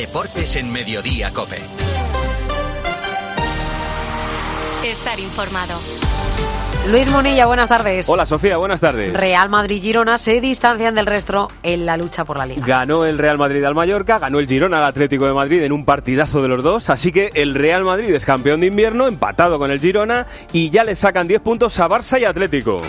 [0.00, 1.58] Deportes en Mediodía Cope.
[4.82, 5.78] Estar informado.
[6.90, 8.08] Luis Monilla, buenas tardes.
[8.08, 9.12] Hola Sofía, buenas tardes.
[9.12, 12.62] Real Madrid-Girona se distancian del resto en la lucha por la Liga.
[12.64, 15.84] Ganó el Real Madrid al Mallorca, ganó el Girona al Atlético de Madrid en un
[15.84, 19.70] partidazo de los dos, así que el Real Madrid es campeón de invierno, empatado con
[19.70, 22.80] el Girona y ya le sacan 10 puntos a Barça y Atlético.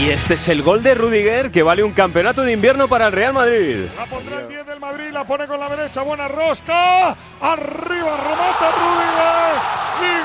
[0.00, 3.12] Y este es el gol de Rudiger que vale un campeonato de invierno para el
[3.12, 3.84] Real Madrid.
[3.98, 7.10] La pondrá el 10 del Madrid, la pone con la derecha, buena rosca.
[7.38, 9.60] Arriba, remata Rudiger.
[10.00, 10.24] Y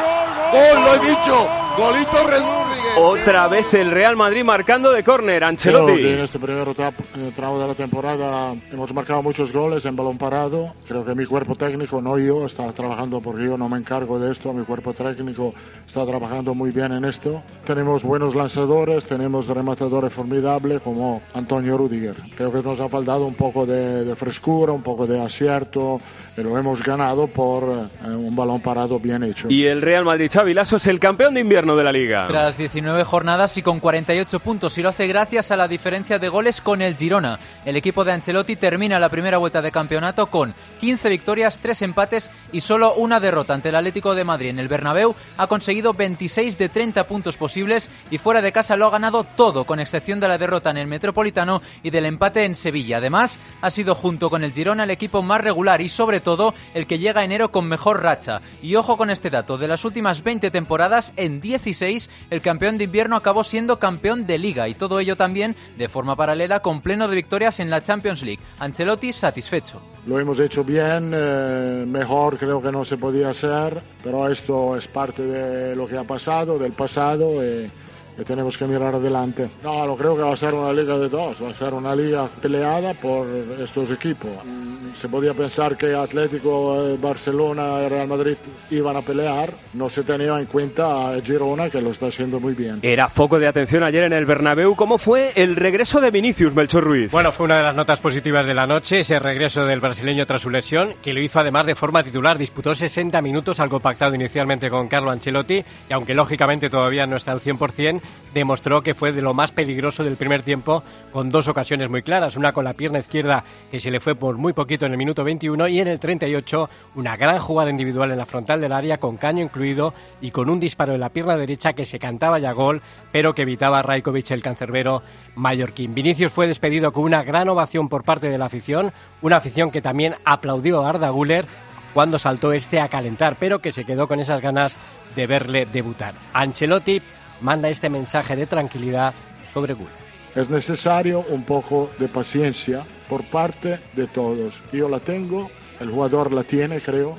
[0.51, 0.61] gol.
[0.75, 1.47] ¡Gol, lo he dicho!
[1.77, 2.85] ¡Golito Redurrigue!
[2.97, 5.93] Otra vez el Real Madrid marcando de córner, Creo Ancelotti.
[6.01, 9.97] que en este primer etap- eh, tramo de la temporada hemos marcado muchos goles en
[9.97, 10.71] balón parado.
[10.87, 14.31] Creo que mi cuerpo técnico, no yo, está trabajando porque yo no me encargo de
[14.31, 14.53] esto.
[14.53, 15.53] Mi cuerpo técnico
[15.85, 17.41] está trabajando muy bien en esto.
[17.65, 22.15] Tenemos buenos lanzadores, tenemos rematadores formidables como Antonio Rudiger.
[22.37, 25.99] Creo que nos ha faltado un poco de, de frescura, un poco de acierto.
[26.37, 29.47] Lo hemos ganado por eh, un balón parado bien hecho.
[29.49, 32.27] Y el Real Madrid Xavi Lasso es el campeón de invierno de la liga.
[32.27, 36.27] Tras 19 jornadas y con 48 puntos y lo hace gracias a la diferencia de
[36.27, 37.39] goles con el Girona.
[37.63, 42.29] El equipo de Ancelotti termina la primera vuelta de campeonato con 15 victorias, 3 empates
[42.51, 44.49] y solo una derrota ante el Atlético de Madrid.
[44.49, 48.87] En el Bernabéu ha conseguido 26 de 30 puntos posibles y fuera de casa lo
[48.87, 52.55] ha ganado todo, con excepción de la derrota en el Metropolitano y del empate en
[52.55, 52.97] Sevilla.
[52.97, 56.87] Además, ha sido junto con el Girona el equipo más regular y sobre todo el
[56.87, 58.41] que llega a enero con mejor racha.
[58.61, 62.83] Y ojo con este dato, de las últimas 20 temporadas, en 16 el campeón de
[62.83, 67.07] invierno acabó siendo campeón de liga y todo ello también de forma paralela con pleno
[67.07, 68.43] de victorias en la Champions League.
[68.59, 69.81] Ancelotti satisfecho.
[70.05, 74.87] Lo hemos hecho bien, eh, mejor creo que no se podía hacer, pero esto es
[74.87, 77.71] parte de lo que ha pasado, del pasado y,
[78.17, 79.49] y tenemos que mirar adelante.
[79.63, 81.95] No, lo creo que va a ser una liga de dos, va a ser una
[81.95, 83.27] liga peleada por
[83.61, 84.29] estos equipos.
[84.43, 88.37] Mm, Se podía pensar que Atlético, eh, Barcelona y Real Madrid
[88.71, 92.53] iban a pelear, no se tenía en cuenta a Girona que lo está haciendo muy
[92.53, 92.79] bien.
[92.81, 94.73] Era foco de atención ayer en el Bernabéu.
[94.75, 97.11] ¿Cómo fue el regreso de Vinicius Melchor Ruiz?
[97.11, 100.41] Bueno, fue una de las notas positivas de la noche, ese regreso del brasileño tras
[100.41, 102.37] su lesión, que lo hizo además de forma titular.
[102.37, 107.33] Disputó 60 minutos, algo pactado inicialmente con Carlo Ancelotti, y aunque lógicamente todavía no está
[107.33, 107.99] al 100%,
[108.33, 112.35] demostró que fue de lo más peligroso del primer tiempo, con dos ocasiones muy claras.
[112.35, 115.23] Una con la pierna izquierda, que se le fue por muy poquito en el minuto
[115.23, 119.17] 21, y en el 38, una gran jugada individual en la frontal del área, con
[119.17, 122.81] caño incluido, y con un disparo en la pierna derecha que se cantaba ya gol,
[123.11, 125.01] pero que evitaba a el cancerbero
[125.35, 125.93] mallorquín.
[125.95, 128.91] Vinicius fue despedido con una gran ovación por parte de la afición,
[129.21, 131.45] una afición que también aplaudió a Arda Güler
[131.93, 134.75] cuando saltó este a calentar, pero que se quedó con esas ganas
[135.15, 136.13] de verle debutar.
[136.33, 137.01] Ancelotti
[137.41, 139.13] manda este mensaje de tranquilidad
[139.53, 140.05] sobre Güler.
[140.35, 144.55] Es necesario un poco de paciencia por parte de todos.
[144.73, 147.15] Yo la tengo, el jugador la tiene, creo.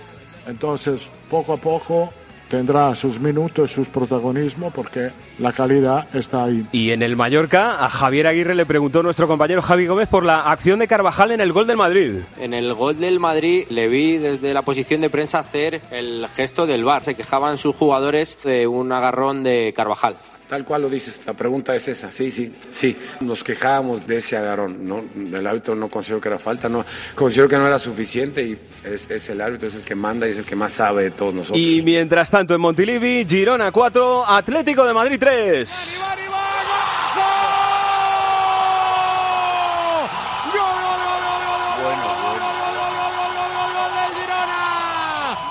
[0.47, 2.10] Entonces, poco a poco
[2.49, 6.67] tendrá sus minutos, sus protagonismos, porque la calidad está ahí.
[6.73, 10.51] Y en el Mallorca, a Javier Aguirre le preguntó nuestro compañero Javi Gómez por la
[10.51, 12.21] acción de Carvajal en el gol del Madrid.
[12.41, 16.67] En el gol del Madrid le vi desde la posición de prensa hacer el gesto
[16.67, 17.05] del bar.
[17.05, 20.17] Se quejaban sus jugadores de un agarrón de Carvajal.
[20.49, 24.37] Tal cual lo dices, la pregunta es esa, sí, sí, sí, nos quejábamos de ese
[24.37, 25.05] agarrón, ¿no?
[25.17, 26.84] el árbitro no consideró que era falta, no,
[27.17, 30.31] consideró que no era suficiente y es, es el árbitro, es el que manda y
[30.31, 31.59] es el que más sabe de todos nosotros.
[31.59, 36.25] Y mientras tanto en Montilivi, Girona 4, Atlético de Madrid 3.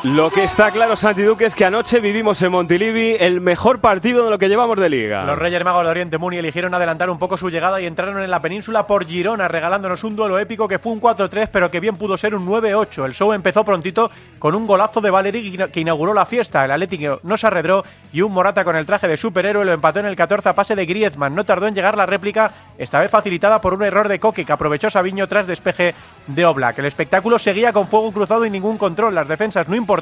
[0.06, 4.24] Lo que está claro, Santi Duque, es que anoche vivimos en Montilivi el mejor partido
[4.24, 5.24] de lo que llevamos de liga.
[5.26, 8.30] Los Reyes Magos de Oriente Muni eligieron adelantar un poco su llegada y entraron en
[8.30, 11.98] la península por Girona, regalándonos un duelo épico que fue un 4-3, pero que bien
[11.98, 13.04] pudo ser un 9-8.
[13.04, 16.64] El show empezó prontito con un golazo de Valeri que inauguró la fiesta.
[16.64, 17.84] El Atlético no se arredró
[18.14, 20.76] y un Morata con el traje de superhéroe lo empató en el 14 a pase
[20.76, 21.34] de Griezmann.
[21.34, 24.54] No tardó en llegar la réplica, esta vez facilitada por un error de Coque que
[24.54, 25.96] aprovechó Sabiño tras despeje
[26.28, 26.78] de Oblak.
[26.78, 29.16] El espectáculo seguía con fuego cruzado y ningún control.
[29.16, 29.95] Las defensas no importaban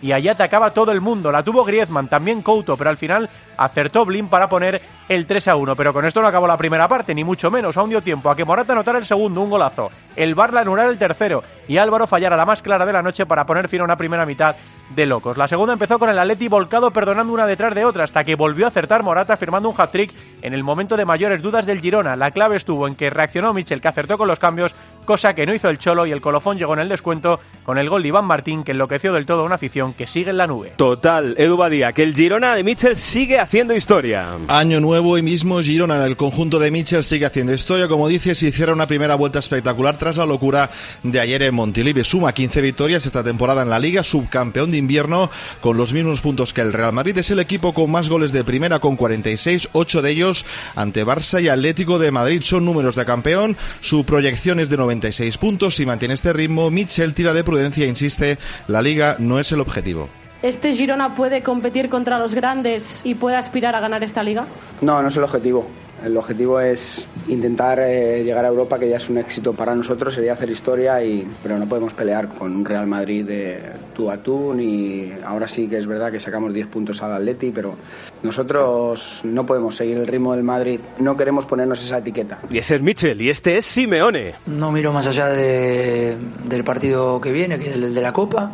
[0.00, 1.32] y allí atacaba todo el mundo.
[1.32, 5.56] La tuvo Griezmann, también Couto, pero al final acertó Blin para poner el 3 a
[5.56, 5.76] 1.
[5.76, 7.76] Pero con esto no acabó la primera parte, ni mucho menos.
[7.76, 9.90] Aún dio tiempo a que Morata anotara el segundo, un golazo.
[10.16, 13.46] El Barla anular el tercero y Álvaro fallara la más clara de la noche para
[13.46, 14.56] poner fin a una primera mitad
[14.94, 15.36] de locos.
[15.36, 18.64] La segunda empezó con el Atleti volcado perdonando una detrás de otra hasta que volvió
[18.64, 20.12] a acertar Morata firmando un hat-trick
[20.42, 22.16] en el momento de mayores dudas del Girona.
[22.16, 24.74] La clave estuvo en que reaccionó Michel que acertó con los cambios
[25.08, 27.88] cosa que no hizo el Cholo y el colofón llegó en el descuento con el
[27.88, 30.46] gol de Iván Martín que enloqueció del todo a una afición que sigue en la
[30.46, 30.74] nube.
[30.76, 34.36] Total, Edu Badía, que el Girona de Mitchell sigue haciendo historia.
[34.48, 37.88] Año nuevo y mismo Girona, el conjunto de Mitchell sigue haciendo historia.
[37.88, 40.68] Como dices, hicieron una primera vuelta espectacular tras la locura
[41.02, 42.04] de ayer en Montilivi.
[42.04, 45.30] Suma 15 victorias esta temporada en la Liga, subcampeón de invierno
[45.62, 47.16] con los mismos puntos que el Real Madrid.
[47.16, 50.44] Es el equipo con más goles de primera con 46, 8 de ellos
[50.74, 52.42] ante Barça y Atlético de Madrid.
[52.42, 53.56] Son números de campeón.
[53.80, 56.70] Su proyección es de 96 puntos y mantiene este ritmo.
[56.70, 60.08] Mitchell tira de prudencia e insiste, la Liga no es el objetivo.
[60.42, 64.46] ¿Este Girona puede competir contra los grandes y puede aspirar a ganar esta liga?
[64.80, 65.68] No, no es el objetivo.
[66.04, 70.14] El objetivo es intentar eh, llegar a Europa, que ya es un éxito para nosotros,
[70.14, 73.58] sería hacer historia, y, pero no podemos pelear con un Real Madrid de
[73.94, 77.50] tú a tú, ni ahora sí que es verdad que sacamos 10 puntos al Atleti,
[77.50, 77.74] pero
[78.22, 82.38] nosotros no podemos seguir el ritmo del Madrid, no queremos ponernos esa etiqueta.
[82.48, 84.34] Y ese es Mitchell, y este es Simeone.
[84.46, 88.52] No miro más allá de, del partido que viene, que es el de la Copa,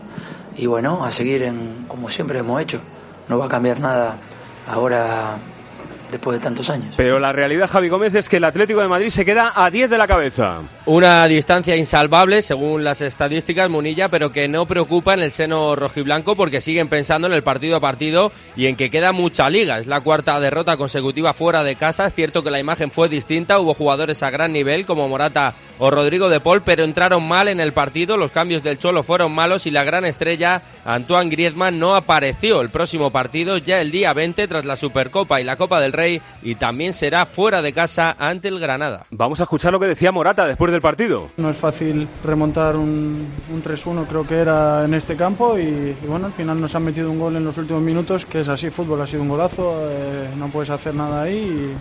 [0.57, 2.81] y bueno, a seguir en, como siempre hemos hecho.
[3.29, 4.17] No va a cambiar nada
[4.67, 5.39] ahora
[6.15, 6.95] después de tantos años.
[6.97, 9.91] Pero la realidad, Javi Gómez, es que el Atlético de Madrid se queda a 10
[9.91, 10.61] de la cabeza.
[10.87, 16.37] Una distancia insalvable, según las estadísticas, Munilla, pero que no preocupa en el seno rojiblanco
[16.37, 19.79] porque siguen pensando en el partido a partido y en que queda mucha liga.
[19.79, 22.07] Es la cuarta derrota consecutiva fuera de casa.
[22.07, 25.91] Es cierto que la imagen fue distinta, hubo jugadores a gran nivel como Morata o
[25.91, 28.17] Rodrigo de Paul, pero entraron mal en el partido.
[28.17, 32.71] Los cambios del Cholo fueron malos y la gran estrella, Antoine Griezmann, no apareció el
[32.71, 36.55] próximo partido ya el día 20 tras la Supercopa y la Copa del Rey y
[36.55, 39.07] también será fuera de casa ante el Granada.
[39.11, 41.31] Vamos a escuchar lo que decía Morata después del partido.
[41.37, 46.07] No es fácil remontar un, un 3-1, creo que era en este campo, y, y,
[46.07, 48.71] bueno, al final nos han metido un gol en los últimos minutos, que es así,
[48.71, 51.75] fútbol ha sido un golazo, eh, no puedes hacer nada ahí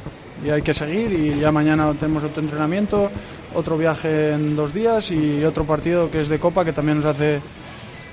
[0.44, 1.12] y, y, hay que seguir.
[1.14, 3.10] Y ya mañana tenemos otro entrenamiento,
[3.56, 7.06] otro viaje en dos días y otro partido que es de Copa, que también nos
[7.08, 7.42] hace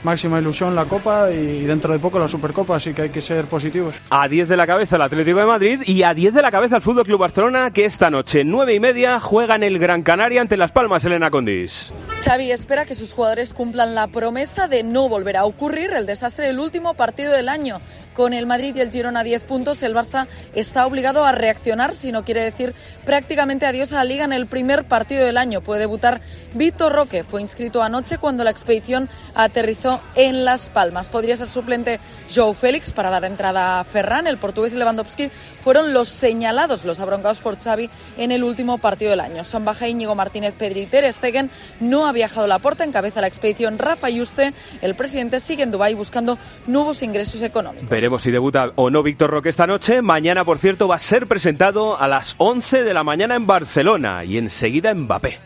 [0.02, 3.47] máxima ilusión la Copa y dentro de poco la Supercopa, así que hay que ser
[3.47, 3.94] positivos.
[4.11, 6.76] A 10 de la cabeza el Atlético de Madrid y a 10 de la cabeza
[6.76, 10.41] el Fútbol Club Barcelona, que esta noche, 9 y media, juega en el Gran Canaria
[10.41, 11.93] ante Las Palmas, Elena Condis.
[12.25, 16.47] Xavi espera que sus jugadores cumplan la promesa de no volver a ocurrir el desastre
[16.47, 17.81] del último partido del año.
[18.21, 21.95] Con el Madrid y el Girona a 10 puntos, el Barça está obligado a reaccionar,
[21.95, 22.75] si no quiere decir
[23.07, 25.63] prácticamente adiós a la liga en el primer partido del año.
[25.63, 26.21] Puede debutar
[26.53, 31.09] Víctor Roque, fue inscrito anoche cuando la expedición aterrizó en Las Palmas.
[31.09, 31.99] Podría ser suplente
[32.31, 34.27] Joe Félix para dar entrada a Ferran.
[34.27, 35.31] El portugués y Lewandowski
[35.63, 37.89] fueron los señalados, los abroncados por Xavi
[38.19, 39.45] en el último partido del año.
[39.45, 41.51] Son Baja Íñigo Martínez Pedri y
[41.83, 44.53] no ha viajado la puerta, encabeza la expedición Rafa Yuste.
[44.83, 46.37] El presidente sigue en Dubái buscando
[46.67, 47.89] nuevos ingresos económicos.
[48.19, 50.03] Si debuta o no Víctor Roque esta noche.
[50.03, 54.25] Mañana, por cierto, va a ser presentado a las 11 de la mañana en Barcelona
[54.25, 55.39] y enseguida Mbappé.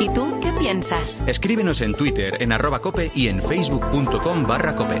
[0.00, 1.22] ¿Y tú qué piensas?
[1.26, 5.00] Escríbenos en Twitter, en arroba cope y en facebook.com barra cope.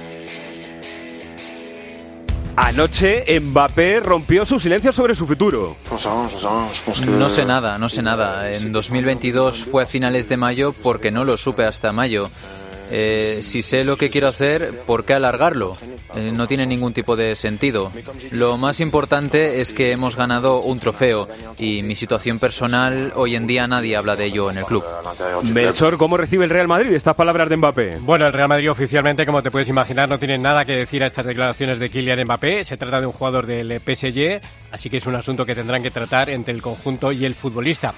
[2.63, 5.75] Anoche Mbappé rompió su silencio sobre su futuro.
[7.17, 8.51] No sé nada, no sé nada.
[8.51, 12.29] En 2022 fue a finales de mayo porque no lo supe hasta mayo.
[12.91, 15.77] Eh, si sé lo que quiero hacer, ¿por qué alargarlo?
[16.15, 17.91] Eh, no tiene ningún tipo de sentido.
[18.31, 23.47] Lo más importante es que hemos ganado un trofeo y mi situación personal hoy en
[23.47, 24.83] día nadie habla de ello en el club.
[25.43, 27.97] Melchor, ¿cómo recibe el Real Madrid estas palabras de Mbappé?
[28.01, 31.07] Bueno, el Real Madrid oficialmente, como te puedes imaginar, no tiene nada que decir a
[31.07, 32.65] estas declaraciones de Kylian Mbappé.
[32.65, 35.91] Se trata de un jugador del PSG, así que es un asunto que tendrán que
[35.91, 37.93] tratar entre el conjunto y el futbolista.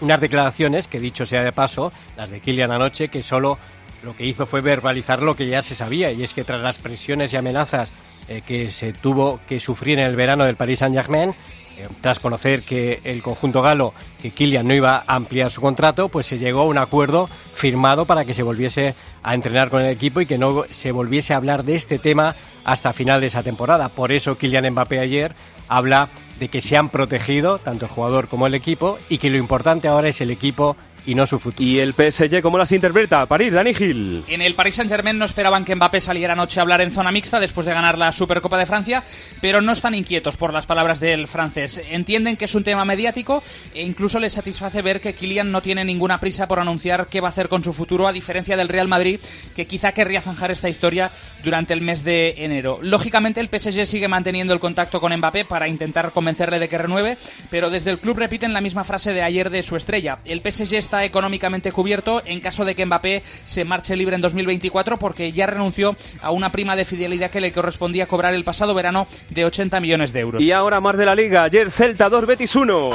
[0.00, 3.56] Unas declaraciones que, dicho sea de paso, las de Kylian anoche, que solo
[4.04, 6.78] lo que hizo fue verbalizar lo que ya se sabía, y es que tras las
[6.78, 7.92] presiones y amenazas
[8.28, 11.34] eh, que se tuvo que sufrir en el verano del Paris Saint-Germain,
[11.78, 16.08] eh, tras conocer que el conjunto galo, que Kylian no iba a ampliar su contrato,
[16.08, 19.90] pues se llegó a un acuerdo firmado para que se volviese a entrenar con el
[19.90, 23.42] equipo y que no se volviese a hablar de este tema hasta final de esa
[23.42, 23.88] temporada.
[23.88, 25.34] Por eso Kylian Mbappé ayer
[25.68, 29.38] habla de que se han protegido tanto el jugador como el equipo y que lo
[29.38, 31.62] importante ahora es el equipo y no su futuro.
[31.62, 33.26] ¿Y el PSG cómo las interpreta?
[33.26, 34.24] París, Dani Gil.
[34.28, 37.40] En el Paris Saint-Germain no esperaban que Mbappé saliera anoche a hablar en zona mixta
[37.40, 39.02] después de ganar la Supercopa de Francia,
[39.40, 41.80] pero no están inquietos por las palabras del francés.
[41.90, 43.42] Entienden que es un tema mediático
[43.74, 47.28] e incluso les satisface ver que Kylian no tiene ninguna prisa por anunciar qué va
[47.28, 49.20] a hacer con su futuro, a diferencia del Real Madrid,
[49.54, 51.10] que quizá querría zanjar esta historia
[51.42, 52.78] durante el mes de enero.
[52.82, 57.16] Lógicamente el PSG sigue manteniendo el contacto con Mbappé para intentar convencerle de que renueve,
[57.50, 60.18] pero desde el club repiten la misma frase de ayer de su estrella.
[60.24, 64.98] El PSG está económicamente cubierto en caso de que Mbappé se marche libre en 2024
[64.98, 69.06] porque ya renunció a una prima de fidelidad que le correspondía cobrar el pasado verano
[69.30, 70.42] de 80 millones de euros.
[70.42, 71.44] Y ahora más de la liga.
[71.44, 72.90] Ayer Celta 2, Betis 1.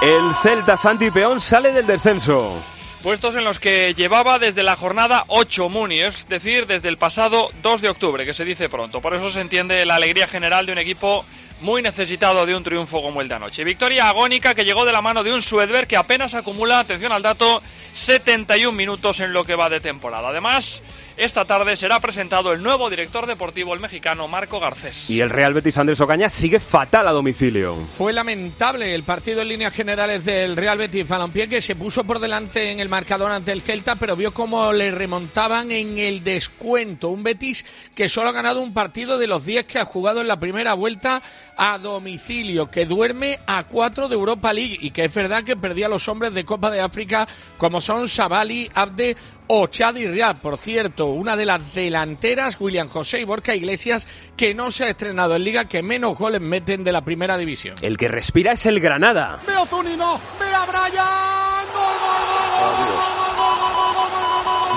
[0.00, 2.54] El Celta Santi Peón sale del descenso.
[3.02, 7.50] Puestos en los que llevaba desde la jornada 8 Muni, es decir, desde el pasado
[7.62, 9.00] 2 de octubre, que se dice pronto.
[9.00, 11.24] Por eso se entiende la alegría general de un equipo
[11.60, 13.64] muy necesitado de un triunfo como el de anoche.
[13.64, 17.22] Victoria agónica que llegó de la mano de un Suedberg que apenas acumula, atención al
[17.22, 17.62] dato,
[17.92, 20.28] 71 minutos en lo que va de temporada.
[20.28, 20.82] Además,
[21.18, 25.10] esta tarde será presentado el nuevo director deportivo, el mexicano Marco Garcés.
[25.10, 27.76] Y el Real Betis Andrés Ocaña sigue fatal a domicilio.
[27.90, 32.20] Fue lamentable el partido en líneas generales del Real Betis Balompié que se puso por
[32.20, 37.08] delante en el marcador ante el Celta, pero vio cómo le remontaban en el descuento.
[37.08, 37.64] Un Betis
[37.96, 40.74] que solo ha ganado un partido de los 10 que ha jugado en la primera
[40.74, 41.20] vuelta
[41.58, 45.86] a domicilio, que duerme a cuatro de Europa League y que es verdad que perdía
[45.86, 49.16] a los hombres de Copa de África como son Sabali, Abde
[49.48, 50.36] o Chadi Riad.
[50.36, 54.88] Por cierto, una de las delanteras, William José y Borca Iglesias, que no se ha
[54.88, 57.76] estrenado en Liga, que menos goles meten de la primera división.
[57.82, 59.40] El que respira es el Granada.
[59.46, 61.66] Veo Zunino, vea Brian.
[61.74, 63.27] ¡Gol, gol, gol, gol, gol, gol!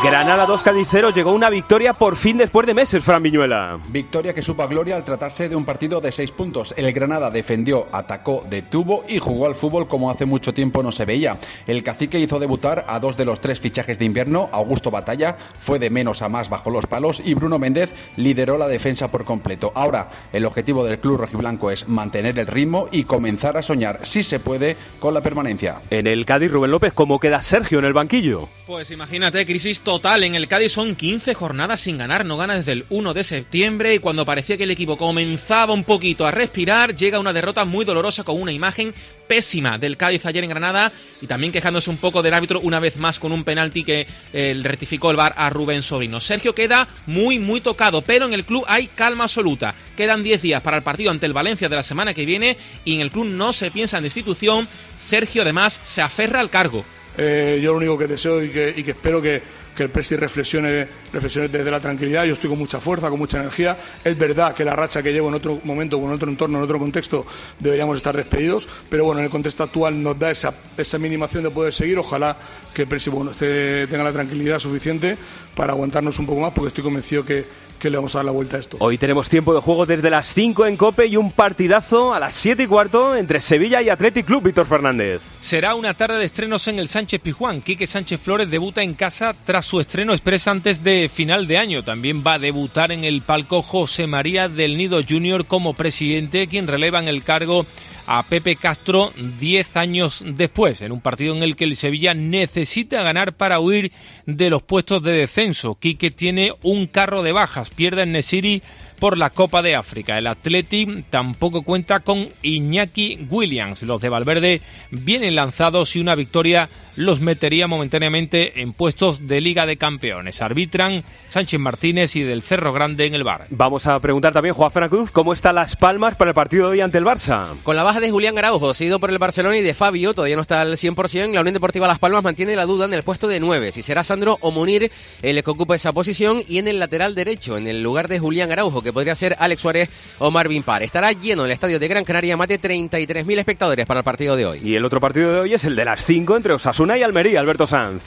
[0.03, 3.77] Granada 2 Cádiz 0 llegó una victoria por fin después de meses, Fran Viñuela.
[3.89, 6.73] Victoria que supo a gloria al tratarse de un partido de seis puntos.
[6.75, 11.05] El Granada defendió, atacó, detuvo y jugó al fútbol como hace mucho tiempo no se
[11.05, 11.37] veía.
[11.67, 14.49] El cacique hizo debutar a dos de los tres fichajes de invierno.
[14.51, 18.67] Augusto Batalla fue de menos a más bajo los palos y Bruno Méndez lideró la
[18.67, 19.71] defensa por completo.
[19.75, 24.23] Ahora, el objetivo del club rojiblanco es mantener el ritmo y comenzar a soñar, si
[24.23, 25.79] se puede, con la permanencia.
[25.91, 28.49] En el Cádiz, Rubén López, ¿cómo queda Sergio en el banquillo?
[28.65, 30.23] Pues imagínate, crisis total.
[30.23, 33.93] En el Cádiz son 15 jornadas sin ganar, no gana desde el 1 de septiembre
[33.93, 37.83] y cuando parecía que el equipo comenzaba un poquito a respirar, llega una derrota muy
[37.83, 38.93] dolorosa con una imagen
[39.27, 42.95] pésima del Cádiz ayer en Granada y también quejándose un poco del árbitro una vez
[42.95, 46.21] más con un penalti que eh, rectificó el VAR a Rubén Sobrino.
[46.21, 49.75] Sergio queda muy, muy tocado, pero en el club hay calma absoluta.
[49.97, 52.55] Quedan 10 días para el partido ante el Valencia de la semana que viene
[52.85, 54.69] y en el club no se piensa en destitución.
[54.97, 56.85] Sergio además se aferra al cargo.
[57.17, 59.41] Eh, yo lo único que deseo y que, y que espero que,
[59.75, 62.25] que el Presti reflexione, reflexione desde la tranquilidad.
[62.25, 63.77] Yo estoy con mucha fuerza, con mucha energía.
[64.03, 66.79] Es verdad que la racha que llevo en otro momento, en otro entorno, en otro
[66.79, 67.25] contexto,
[67.59, 71.51] deberíamos estar despedidos, pero bueno, en el contexto actual nos da esa, esa minimación de
[71.51, 71.97] poder seguir.
[71.97, 72.37] Ojalá
[72.73, 75.17] que el Presti bueno, tenga la tranquilidad suficiente
[75.55, 78.31] para aguantarnos un poco más, porque estoy convencido que, que le vamos a dar la
[78.31, 78.77] vuelta a esto.
[78.79, 82.35] Hoy tenemos tiempo de juego desde las 5 en Cope y un partidazo a las
[82.35, 85.23] 7 y cuarto entre Sevilla y Athletic Club, Víctor Fernández.
[85.39, 87.61] Será una tarde de estrenos en el Sánchez Pizjuán.
[87.61, 91.83] Quique Sánchez Flores debuta en casa tras su estreno express antes de final de año.
[91.83, 96.67] También va a debutar en el palco José María del Nido Junior como presidente, quien
[96.67, 97.65] releva en el cargo
[98.13, 103.03] a Pepe Castro 10 años después, en un partido en el que el Sevilla necesita
[103.03, 103.93] ganar para huir
[104.25, 105.75] de los puestos de descenso.
[105.75, 108.63] Quique tiene un carro de bajas, pierde en Nesiri
[109.01, 110.19] por la Copa de África.
[110.19, 113.81] El Athletic tampoco cuenta con Iñaki Williams.
[113.81, 119.65] Los de Valverde vienen lanzados y una victoria los metería momentáneamente en puestos de Liga
[119.65, 120.43] de Campeones.
[120.43, 123.47] Arbitran Sánchez Martínez y del Cerro Grande en el bar.
[123.49, 126.81] Vamos a preguntar también, Juan Cruz, ¿cómo está Las Palmas para el partido de hoy
[126.81, 127.57] ante el Barça?
[127.63, 130.43] Con la baja de Julián Araujo, seguido por el Barcelona y de Fabio, todavía no
[130.43, 133.39] está al 100%, la Unión Deportiva Las Palmas mantiene la duda en el puesto de
[133.39, 134.91] 9, si será Sandro o Munir
[135.23, 138.51] el que ocupa esa posición, y en el lateral derecho, en el lugar de Julián
[138.51, 140.83] Araujo, que podría ser Alex Suárez o Marvin Parr.
[140.83, 144.45] Estará lleno el estadio de Gran Canaria, más de 33.000 espectadores para el partido de
[144.45, 144.61] hoy.
[144.63, 147.39] Y el otro partido de hoy es el de las 5 entre Osasuna y Almería,
[147.39, 148.03] Alberto Sanz.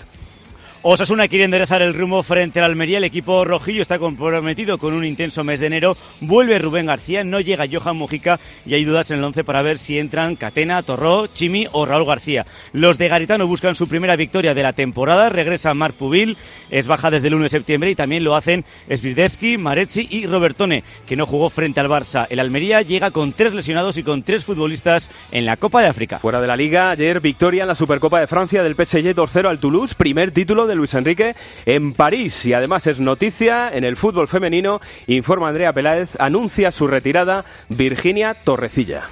[0.87, 2.99] Osasuna quiere enderezar el rumbo frente al Almería.
[2.99, 5.97] El equipo rojillo está comprometido con un intenso mes de enero.
[6.21, 9.79] Vuelve Rubén García, no llega Johan Mojica y hay dudas en el once para ver
[9.79, 12.45] si entran Catena, Torró, Chimi o Raúl García.
[12.75, 15.31] Los de Garitano buscan su primera victoria de la temporada.
[15.31, 16.37] Regresa Marc Pubil,
[16.69, 20.85] es baja desde el 1 de septiembre y también lo hacen Svideski, Marezzi y Robertone,
[21.07, 22.27] que no jugó frente al Barça.
[22.29, 26.19] El Almería llega con tres lesionados y con tres futbolistas en la Copa de África.
[26.19, 29.61] Fuera de la liga, ayer victoria en la Supercopa de Francia del PSG 2-0 al
[29.61, 31.35] Toulouse, primer título de Luis Enrique
[31.67, 36.87] en París y además es noticia en el fútbol femenino, informa Andrea Peláez, anuncia su
[36.87, 39.05] retirada Virginia Torrecilla.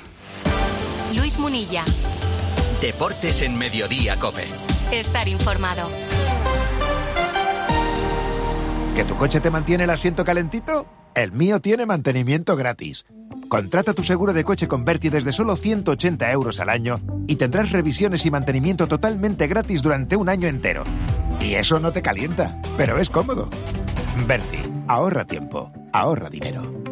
[1.16, 1.84] Luis Munilla.
[2.80, 4.44] Deportes en Mediodía Cope.
[4.90, 5.88] Estar informado.
[8.96, 10.86] ¿Que tu coche te mantiene el asiento calentito?
[11.14, 13.06] El mío tiene mantenimiento gratis.
[13.48, 17.70] Contrata tu seguro de coche con Berti desde solo 180 euros al año y tendrás
[17.70, 20.84] revisiones y mantenimiento totalmente gratis durante un año entero.
[21.42, 23.50] Y eso no te calienta, pero es cómodo.
[24.26, 26.82] Berti, ahorra tiempo, ahorra dinero.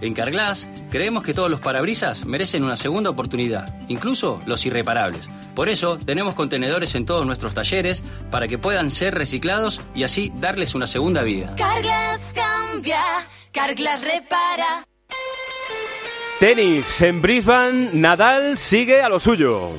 [0.00, 5.28] En Carglass creemos que todos los parabrisas merecen una segunda oportunidad, incluso los irreparables.
[5.56, 10.32] Por eso tenemos contenedores en todos nuestros talleres para que puedan ser reciclados y así
[10.36, 11.56] darles una segunda vida.
[11.56, 13.02] Carglass cambia,
[13.52, 14.86] Carglass repara.
[16.38, 19.72] Tenis en Brisbane, Nadal sigue a lo suyo.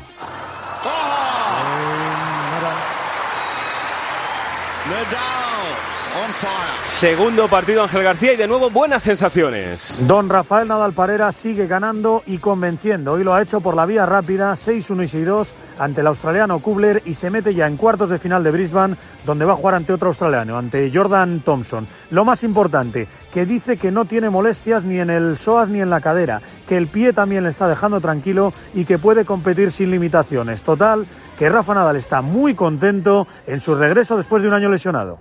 [6.83, 9.97] Segundo partido Ángel García y de nuevo buenas sensaciones.
[10.07, 13.13] Don Rafael Nadal Parera sigue ganando y convenciendo.
[13.13, 15.47] Hoy lo ha hecho por la vía rápida, 6-1 y 6-2
[15.79, 19.45] ante el australiano Kubler y se mete ya en cuartos de final de Brisbane, donde
[19.45, 21.87] va a jugar ante otro australiano, ante Jordan Thompson.
[22.11, 25.89] Lo más importante, que dice que no tiene molestias ni en el psoas ni en
[25.89, 29.91] la cadera, que el pie también le está dejando tranquilo y que puede competir sin
[29.91, 30.63] limitaciones.
[30.63, 31.05] Total,
[31.39, 35.19] que Rafa Nadal está muy contento en su regreso después de un año lesionado.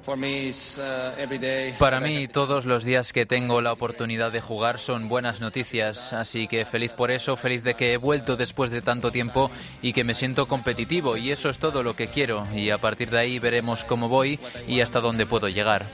[1.79, 6.49] Para mí todos los días que tengo la oportunidad de jugar son buenas noticias, así
[6.49, 9.49] que feliz por eso, feliz de que he vuelto después de tanto tiempo
[9.81, 13.11] y que me siento competitivo y eso es todo lo que quiero y a partir
[13.11, 15.87] de ahí veremos cómo voy y hasta dónde puedo llegar.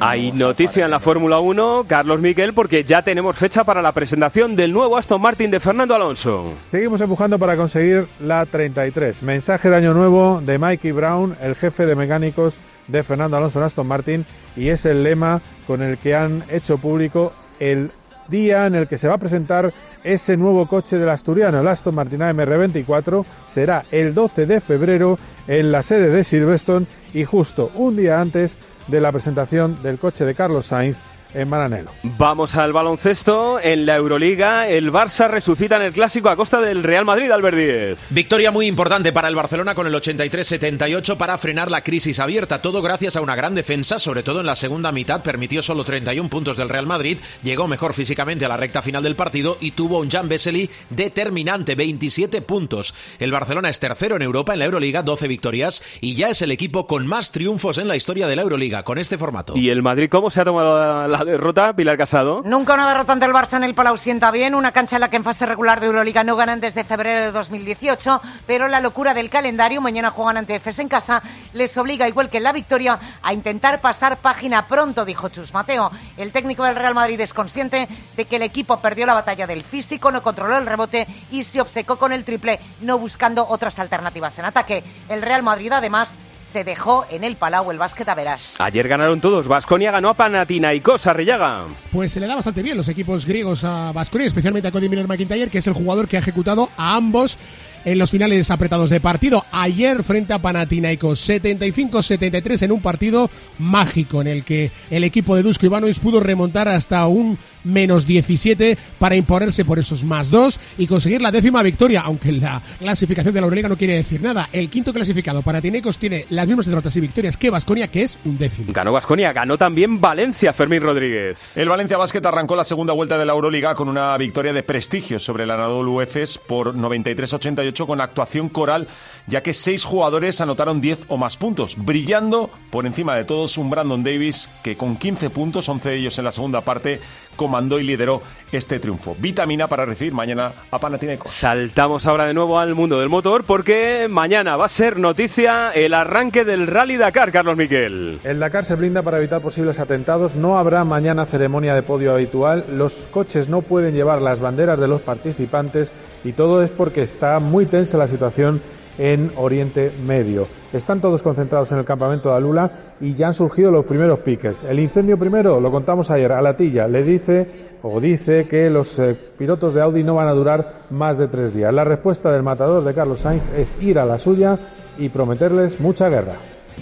[0.00, 4.56] Hay noticia en la Fórmula 1, Carlos Miquel, porque ya tenemos fecha para la presentación
[4.56, 6.52] del nuevo Aston Martin de Fernando Alonso.
[6.66, 9.19] Seguimos empujando para conseguir la 33.
[9.20, 12.54] Mensaje de año nuevo de Mikey Brown, el jefe de mecánicos
[12.88, 14.24] de Fernando Alonso en Aston Martin,
[14.56, 17.90] y es el lema con el que han hecho público el
[18.28, 19.74] día en el que se va a presentar
[20.04, 25.70] ese nuevo coche del asturiano, el Aston Martin AMR24, será el 12 de febrero en
[25.70, 28.56] la sede de Silverstone y justo un día antes
[28.88, 30.96] de la presentación del coche de Carlos Sainz
[31.34, 31.90] en Maranello.
[32.02, 33.58] Vamos al baloncesto.
[33.60, 37.56] En la Euroliga, el Barça resucita en el clásico a costa del Real Madrid, Albert
[37.56, 38.06] Díez.
[38.10, 42.62] Victoria muy importante para el Barcelona con el 83-78 para frenar la crisis abierta.
[42.62, 45.22] Todo gracias a una gran defensa, sobre todo en la segunda mitad.
[45.22, 47.18] Permitió solo 31 puntos del Real Madrid.
[47.42, 51.74] Llegó mejor físicamente a la recta final del partido y tuvo un Jan Vesely determinante,
[51.74, 52.94] 27 puntos.
[53.18, 56.50] El Barcelona es tercero en Europa en la Euroliga, 12 victorias y ya es el
[56.50, 59.56] equipo con más triunfos en la historia de la Euroliga con este formato.
[59.56, 62.42] ¿Y el Madrid cómo se ha tomado la, la derrota, Pilar Casado?
[62.44, 65.10] Nunca una derrota ante el Barça en el Palau sienta bien, una cancha en la
[65.10, 69.14] que en fase regular de Euroliga no ganan desde febrero de 2018, pero la locura
[69.14, 72.98] del calendario, mañana juegan ante Efes en casa, les obliga, igual que en la victoria,
[73.22, 75.90] a intentar pasar página pronto, dijo Chus Mateo.
[76.16, 79.62] El técnico del Real Madrid es consciente de que el equipo perdió la batalla del
[79.62, 84.38] físico, no controló el rebote y se obcecó con el triple, no buscando otras alternativas
[84.38, 84.82] en ataque.
[85.08, 86.18] El Real Madrid, además,
[86.50, 88.54] se dejó en el Palau el básquet a Verás.
[88.58, 89.46] Ayer ganaron todos.
[89.46, 91.66] Vasconia ganó a Panathinaikos, Arrillaga.
[91.92, 95.08] Pues se le da bastante bien los equipos griegos a Vasconia, especialmente a Cody Miller
[95.08, 97.38] McIntyre, que es el jugador que ha ejecutado a ambos
[97.84, 99.44] en los finales apretados de partido.
[99.52, 105.42] Ayer frente a Panathinaikos, 75-73 en un partido mágico en el que el equipo de
[105.42, 110.86] Dusko Ivanovic pudo remontar hasta un menos 17 para imponerse por esos más dos y
[110.86, 114.48] conseguir la décima victoria, aunque la clasificación de la Euroliga no quiere decir nada.
[114.52, 118.38] El quinto clasificado, Panathinaikos, tiene las mismas derrotas y victorias que Vasconia, que es un
[118.38, 118.72] décimo.
[118.72, 121.56] Ganó Vasconia, ganó también Valencia, Fermín Rodríguez.
[121.56, 125.18] El Valencia Basket arrancó la segunda vuelta de la Euroliga con una victoria de prestigio
[125.18, 128.88] sobre el Anadolu Efes por 93-88 con actuación coral,
[129.26, 133.70] ya que seis jugadores anotaron 10 o más puntos, brillando por encima de todos un
[133.70, 137.00] Brandon Davis que con 15 puntos, 11 de ellos en la segunda parte,
[137.36, 139.16] comandó y lideró este triunfo.
[139.18, 141.30] Vitamina para recibir mañana a Panathinaikos.
[141.30, 145.94] Saltamos ahora de nuevo al mundo del motor porque mañana va a ser noticia el
[145.94, 148.18] arranque del Rally Dakar, Carlos Miquel.
[148.24, 150.36] El Dakar se blinda para evitar posibles atentados.
[150.36, 152.64] No habrá mañana ceremonia de podio habitual.
[152.72, 155.92] Los coches no pueden llevar las banderas de los participantes
[156.24, 158.60] y todo es porque está muy tensa la situación
[158.98, 160.46] en Oriente Medio.
[160.72, 164.62] Están todos concentrados en el campamento de Alula y ya han surgido los primeros piques.
[164.62, 167.48] El incendio primero, lo contamos ayer, a Latilla, le dice
[167.82, 171.54] o dice que los eh, pilotos de Audi no van a durar más de tres
[171.54, 171.72] días.
[171.72, 174.58] La respuesta del matador de Carlos Sainz es ir a la suya
[174.98, 176.34] y prometerles mucha guerra.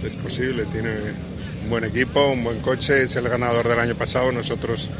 [0.04, 0.90] Es posible, tiene
[1.64, 4.32] un buen equipo, un buen coche, es el ganador del año pasado.
[4.32, 4.90] Nosotros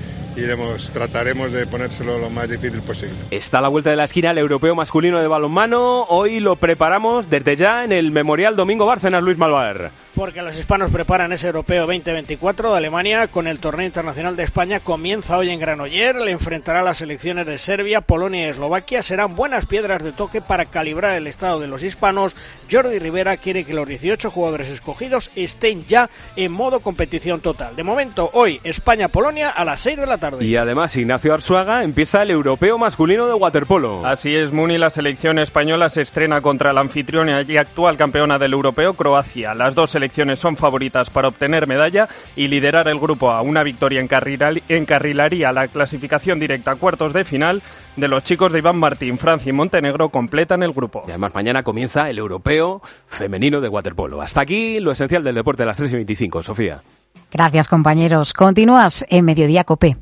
[0.41, 3.15] iremos, trataremos de ponérselo lo más difícil posible.
[3.31, 6.03] Está a la vuelta de la esquina el europeo masculino de balonmano.
[6.09, 9.91] Hoy lo preparamos desde ya en el Memorial Domingo Bárcenas, Luis Malvar.
[10.15, 14.81] porque los hispanos preparan ese europeo 2024 de Alemania con el torneo internacional de España.
[14.81, 19.03] Comienza hoy en Granoller, le enfrentará a las selecciones de Serbia, Polonia y Eslovaquia.
[19.03, 22.35] Serán buenas piedras de toque para calibrar el estado de los hispanos.
[22.69, 27.77] Jordi Rivera quiere que los 18 jugadores escogidos estén ya en modo competición total.
[27.77, 30.28] De momento, hoy España-Polonia a las 6 de la tarde.
[30.41, 34.07] Y además, Ignacio Arzuaga empieza el europeo masculino de waterpolo.
[34.07, 38.53] Así es, Muni, la selección española se estrena contra la anfitriona y actual campeona del
[38.53, 39.55] europeo, Croacia.
[39.55, 44.01] Las dos selecciones son favoritas para obtener medalla y liderar el grupo a una victoria
[44.01, 47.63] encarrilaría la clasificación directa a cuartos de final
[47.97, 51.03] de los chicos de Iván Martín, Francia y Montenegro completan el grupo.
[51.07, 54.23] Y además mañana comienza el europeo femenino de waterpolo.
[54.23, 56.83] Hasta aquí lo esencial del deporte de las 3 y 25, Sofía.
[57.31, 58.33] Gracias compañeros.
[58.33, 59.97] Continúas en Mediodía Cope.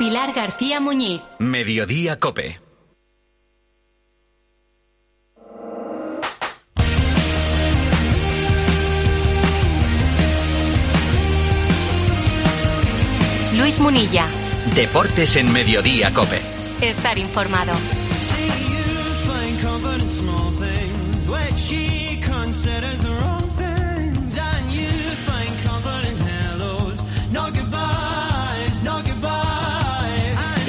[0.00, 1.20] Pilar García Muñiz.
[1.38, 2.58] Mediodía Cope.
[13.58, 14.24] Luis Munilla.
[14.74, 16.40] Deportes en Mediodía Cope.
[16.80, 17.74] Estar informado.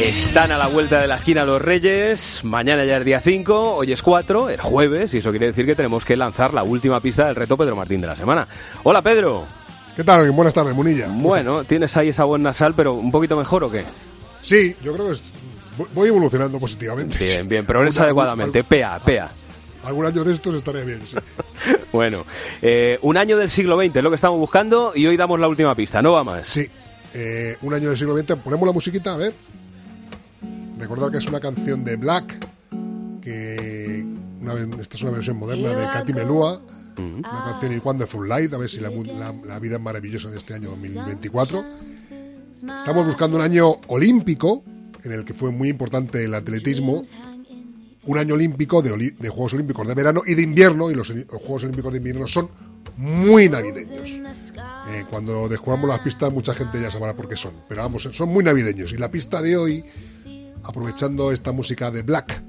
[0.04, 2.42] Están a la vuelta de la esquina los Reyes.
[2.44, 5.76] Mañana ya es día 5, hoy es 4, el jueves, y eso quiere decir que
[5.76, 8.48] tenemos que lanzar la última pista del reto Pedro Martín de la semana.
[8.84, 9.46] Hola Pedro.
[9.96, 10.32] ¿Qué tal?
[10.32, 11.08] Buenas tardes, Munilla.
[11.10, 13.84] Bueno, tienes ahí esa buena nasal, pero un poquito mejor o qué?
[14.42, 15.36] Sí, yo creo que es-
[15.94, 17.18] voy evolucionando positivamente.
[17.20, 18.64] Bien, bien, progresa adecuadamente.
[18.64, 19.30] Pea, pea.
[19.84, 21.16] Algún año de estos estaré bien, sí.
[21.94, 22.26] Bueno,
[22.62, 25.48] eh, un año del siglo XX es lo que estamos buscando y hoy damos la
[25.48, 26.48] última pista, no va más.
[26.48, 26.66] Sí,
[27.14, 28.36] eh, un año del siglo XX.
[28.44, 29.34] Ponemos la musiquita, a ver.
[30.82, 32.46] Recordar que es una canción de Black,
[33.22, 34.04] que
[34.41, 36.62] una, esta es una versión moderna de Katy Melua,
[36.98, 40.30] una canción y Wonderful Light, a ver si la, mu- la- la vida es maravillosa
[40.30, 41.63] de este año 2024.
[42.80, 44.63] Estamos buscando un año olímpico,
[45.04, 47.02] en el que fue muy importante el atletismo,
[48.06, 51.63] un año olímpico de, de Juegos Olímpicos de verano y de invierno, y los Juegos
[51.63, 52.50] Olímpicos de invierno son
[52.98, 54.10] muy navideños.
[54.89, 58.30] Eh, cuando descubramos las pistas, mucha gente ya sabrá por qué son, pero vamos, son
[58.30, 58.91] muy navideños.
[58.94, 59.84] Y la pista de hoy,
[60.63, 62.43] aprovechando esta música de Black,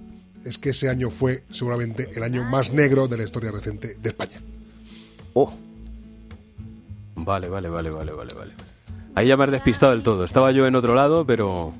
[0.45, 4.09] es que ese año fue seguramente el año más negro de la historia reciente de
[4.09, 4.41] España.
[5.35, 5.53] Oh.
[7.15, 8.53] Vale, vale, vale, vale, vale, vale.
[9.15, 10.25] Ahí ya me has despistado del todo.
[10.25, 11.73] Estaba yo en otro lado, pero...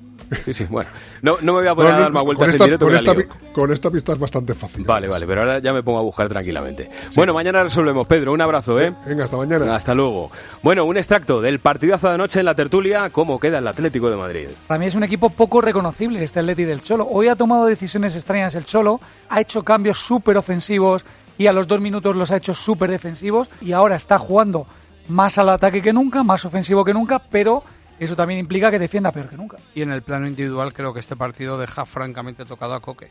[0.45, 0.89] Sí, sí, bueno.
[1.23, 2.87] No, no me voy a poner No, a dar más vueltas en esta- directo.
[2.87, 3.15] con esta
[3.53, 4.85] con esta pista es bastante fácil.
[4.85, 6.91] Vale, vale, pero ahora ya me pongo a buscar tranquilamente.
[7.17, 8.33] Bueno, mañana resolvemos, Pedro.
[8.33, 8.95] Un abrazo, ¿eh?
[9.07, 9.75] Venga, hasta mañana.
[9.75, 10.31] Hasta luego.
[10.63, 13.11] Bueno, un extracto del partidazo de anoche en la tertulia.
[13.11, 14.49] ¿Cómo queda el Atlético de Madrid?
[14.67, 17.07] Para mí es un equipo poco reconocible este Atleti del Cholo.
[17.11, 21.05] Hoy ha tomado decisiones extrañas el Cholo, ha hecho cambios súper ofensivos
[21.39, 24.67] y a los dos minutos los ha hecho súper defensivos y ahora está jugando
[25.09, 27.63] más al ataque que nunca, más ofensivo que nunca, pero
[28.05, 29.59] eso también implica que defienda peor que nunca.
[29.75, 33.09] Y en el plano individual creo que este partido deja francamente tocado a Coque,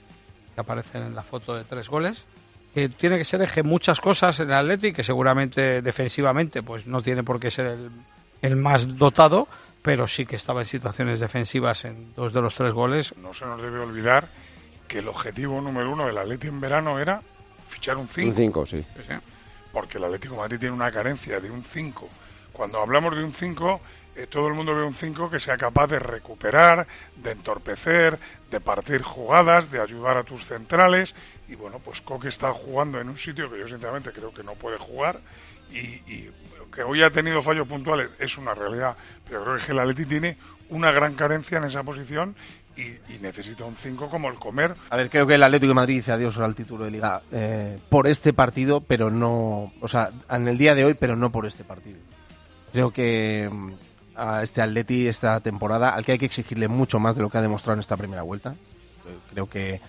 [0.55, 2.25] que aparece en la foto de tres goles.
[2.73, 7.01] Que tiene que ser eje muchas cosas en el Atleti, que seguramente defensivamente pues no
[7.01, 7.91] tiene por qué ser el,
[8.41, 9.47] el más dotado,
[9.81, 13.13] pero sí que estaba en situaciones defensivas en dos de los tres goles.
[13.17, 14.29] No se nos debe olvidar
[14.87, 17.21] que el objetivo número uno del Atleti en verano era
[17.69, 18.29] fichar un 5.
[18.29, 18.85] Un cinco, sí.
[19.71, 22.09] Porque el Atlético de Madrid tiene una carencia de un 5.
[22.51, 23.81] Cuando hablamos de un 5,
[24.15, 28.19] eh, todo el mundo ve un 5 que sea capaz de recuperar, de entorpecer,
[28.49, 31.13] de partir jugadas, de ayudar a tus centrales.
[31.47, 34.53] Y bueno, pues Coque está jugando en un sitio que yo sinceramente creo que no
[34.53, 35.19] puede jugar.
[35.71, 36.29] Y,
[36.73, 38.95] que hoy ha tenido fallos puntuales es una realidad.
[39.27, 40.37] Pero creo que el Atleti tiene
[40.69, 42.33] una gran carencia en esa posición
[42.77, 42.81] y,
[43.13, 44.75] y necesita un 5 como el comer.
[44.89, 47.77] A ver, creo que el Atlético de Madrid dice adiós al título de Liga eh,
[47.89, 51.45] por este partido, pero no, o sea, en el día de hoy, pero no por
[51.45, 51.99] este partido.
[52.71, 53.71] Creo que mm,
[54.21, 57.39] a este Atleti esta temporada, al que hay que exigirle mucho más de lo que
[57.39, 58.55] ha demostrado en esta primera vuelta.
[59.31, 59.81] Creo que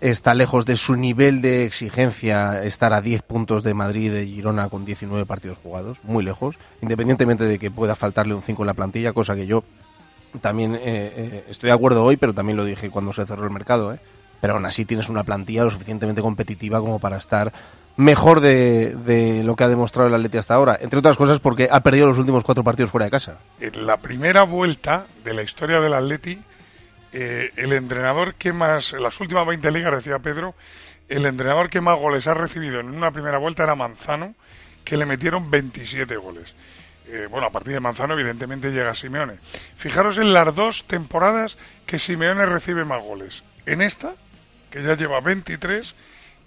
[0.00, 4.68] está lejos de su nivel de exigencia estar a 10 puntos de Madrid de Girona
[4.68, 8.74] con 19 partidos jugados, muy lejos, independientemente de que pueda faltarle un 5 en la
[8.74, 9.64] plantilla, cosa que yo
[10.40, 13.50] también eh, eh, estoy de acuerdo hoy, pero también lo dije cuando se cerró el
[13.50, 13.98] mercado, ¿eh?
[14.40, 17.52] pero aún así tienes una plantilla lo suficientemente competitiva como para estar
[17.96, 21.68] mejor de, de lo que ha demostrado el Atleti hasta ahora, entre otras cosas porque
[21.70, 23.38] ha perdido los últimos cuatro partidos fuera de casa.
[23.60, 26.38] En la primera vuelta de la historia del Atleti,
[27.12, 30.54] eh, el entrenador que más, en las últimas 20 ligas, decía Pedro,
[31.08, 34.34] el entrenador que más goles ha recibido en una primera vuelta era Manzano,
[34.84, 36.54] que le metieron 27 goles.
[37.08, 39.34] Eh, bueno, a partir de Manzano, evidentemente, llega Simeone.
[39.76, 43.42] Fijaros en las dos temporadas que Simeone recibe más goles.
[43.66, 44.14] En esta,
[44.70, 45.94] que ya lleva 23,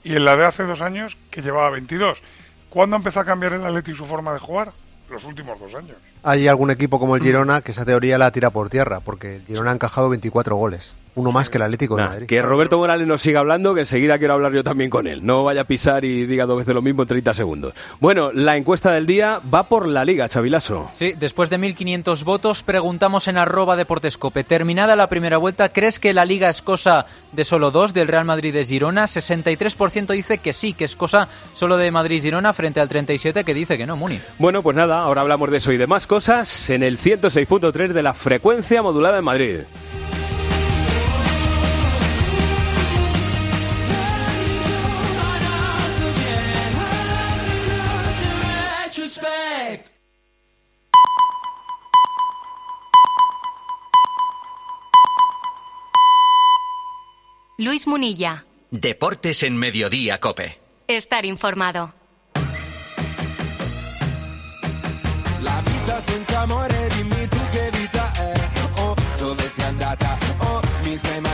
[0.04, 2.22] y en la de hace dos años, que llevaba 22.
[2.70, 4.72] ¿Cuándo empezó a cambiar el Atleti su forma de jugar?
[5.10, 5.96] Los últimos dos años.
[6.24, 9.46] Hay algún equipo como el Girona que esa teoría la tira por tierra, porque el
[9.46, 10.92] Girona ha encajado 24 goles.
[11.16, 12.26] Uno más que el Atlético de Nah, Madrid.
[12.28, 15.24] que Roberto Morales nos siga hablando, que enseguida quiero hablar yo también con él.
[15.24, 17.74] No vaya a pisar y diga dos veces lo mismo en 30 segundos.
[18.00, 20.90] Bueno, la encuesta del día va por la Liga, Chavilaso.
[20.94, 24.44] Sí, después de 1.500 votos, preguntamos en arroba deportescope.
[24.44, 28.26] Terminada la primera vuelta, ¿crees que la liga es cosa de solo dos, del Real
[28.26, 29.04] Madrid de Girona?
[29.06, 33.78] 63% dice que sí, que es cosa solo de Madrid-Girona, frente al 37% que dice
[33.78, 34.20] que no, Muni.
[34.40, 38.02] Bueno, pues nada, ahora hablamos de eso y de más cosas en el 106.3 de
[38.04, 39.60] la frecuencia modulada en Madrid.
[57.64, 58.44] Luis Munilla.
[58.72, 60.60] Deportes en Mediodía, Cope.
[60.86, 61.94] Estar informado.
[65.42, 68.34] La vita senza amore, dimmi tu che vita è.
[68.80, 70.18] Oh, dove sei andata?
[70.40, 71.33] Oh, mi sei mancata.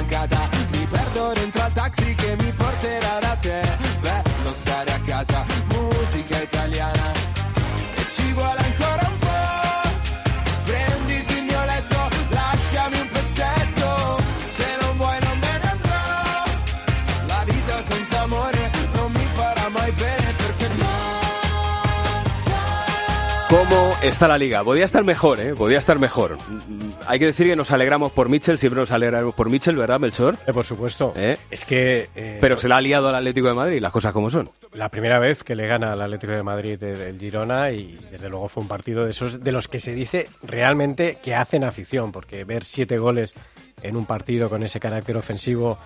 [24.01, 24.63] Está la liga?
[24.63, 25.53] Podía estar mejor, ¿eh?
[25.55, 26.37] Podía estar mejor.
[26.37, 29.99] Mm, Hay que decir que nos alegramos por Mitchell, siempre nos alegramos por Mitchell, ¿verdad,
[29.99, 30.35] Melchor?
[30.53, 31.13] por supuesto.
[31.15, 31.37] ¿Eh?
[31.51, 32.09] Es que...
[32.15, 34.49] eh, Pero se la ha liado al Atlético de Madrid, las cosas como son.
[34.73, 38.47] La primera vez que le gana al Atlético de Madrid el Girona y desde luego
[38.47, 42.43] fue un partido de esos de los que se dice realmente que hacen afición, porque
[42.43, 43.33] ver siete goles
[43.81, 45.77] en un partido con ese carácter ofensivo,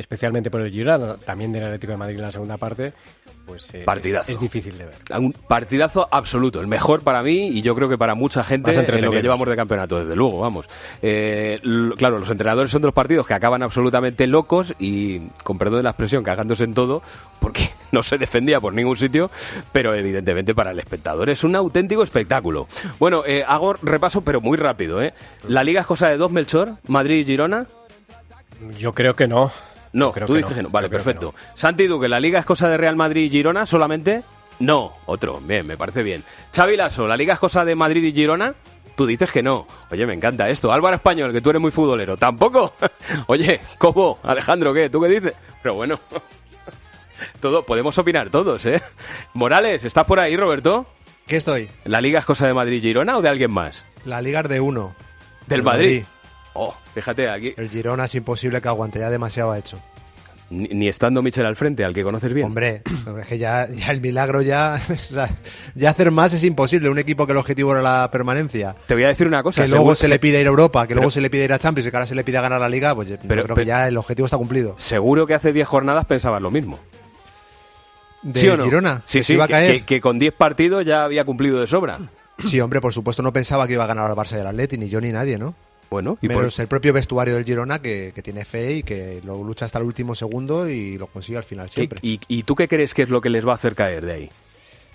[0.00, 2.92] especialmente por el Girona, también del Atlético de Madrid en la segunda parte,
[3.46, 4.30] pues eh, Partidazo.
[4.30, 4.94] Es, es difícil de ver.
[5.18, 9.04] Un partidazo absoluto, el mejor para mí y yo creo que para mucha gente en
[9.04, 10.68] lo que llevamos de campeonato, desde luego, vamos.
[11.02, 11.60] Eh,
[11.96, 15.82] claro, los entrenadores son de los partidos que acaban absolutamente locos y, con perdón de
[15.84, 17.02] la expresión, cagándose en todo,
[17.40, 19.30] porque no se defendía por ningún sitio,
[19.72, 22.68] pero evidentemente para el espectador es un auténtico espectáculo.
[22.98, 25.12] Bueno, eh, hago repaso, pero muy rápido, ¿eh?
[25.48, 27.66] La liga es cosa de dos, Melchor, Madrid y Girona.
[28.78, 29.50] Yo creo que no.
[29.92, 30.56] No, creo tú que dices no.
[30.56, 30.68] que no.
[30.70, 31.34] Vale, perfecto.
[31.54, 34.22] Santi Duque, ¿la liga es cosa de Real Madrid y Girona solamente?
[34.60, 35.40] No, otro.
[35.40, 36.22] Bien, me parece bien.
[36.54, 38.54] Xavi Lasso, ¿la liga es cosa de Madrid y Girona?
[38.96, 39.66] Tú dices que no.
[39.90, 40.70] Oye, me encanta esto.
[40.70, 42.16] Álvaro Español, que tú eres muy futbolero.
[42.18, 42.74] ¿Tampoco?
[43.26, 44.90] Oye, Cobo, Alejandro, ¿qué?
[44.90, 45.32] ¿Tú qué dices?
[45.62, 45.98] Pero bueno,
[47.40, 48.82] todo, podemos opinar todos, ¿eh?
[49.34, 50.86] Morales, ¿estás por ahí, Roberto?
[51.26, 51.68] ¿Qué estoy?
[51.84, 53.84] ¿La liga es cosa de Madrid y Girona o de alguien más?
[54.04, 54.94] La liga es de uno.
[55.46, 55.86] ¿Del Del Madrid?
[56.02, 56.04] Madrid.
[56.54, 57.54] Oh, fíjate, aquí.
[57.56, 59.78] El Girona es imposible que aguante, ya demasiado ha hecho.
[60.50, 62.46] Ni, ni estando Michel al frente, al que conoces bien.
[62.48, 65.30] Hombre, hombre, es que ya, ya el milagro ya, o sea,
[65.76, 66.88] ya hacer más es imposible.
[66.88, 68.74] Un equipo que el objetivo era la permanencia.
[68.88, 69.62] Te voy a decir una cosa.
[69.62, 71.52] Que luego se le pide ir a Europa, que pero- luego se le pide ir
[71.52, 73.54] a Champions y que ahora se le pide ganar la Liga, pues Pero- creo pero-
[73.54, 74.74] que ya el objetivo está cumplido.
[74.76, 76.80] Seguro que hace 10 jornadas pensabas lo mismo.
[78.22, 78.64] ¿De ¿Sí o no?
[78.64, 79.02] Girona?
[79.06, 79.72] Sí, que sí, iba a que, caer.
[79.80, 81.98] que- que con 10 partidos ya había cumplido de sobra.
[82.38, 84.78] Sí, hombre, por supuesto no pensaba que iba a ganar al Barça y al Atleti,
[84.78, 85.54] ni yo ni nadie, ¿no?
[85.90, 89.20] Bueno, y por- Menos el propio vestuario del Girona que, que tiene fe y que
[89.24, 91.98] lo lucha hasta el último segundo y lo consigue al final siempre.
[92.02, 94.12] ¿Y, y tú qué crees que es lo que les va a hacer caer de
[94.12, 94.30] ahí?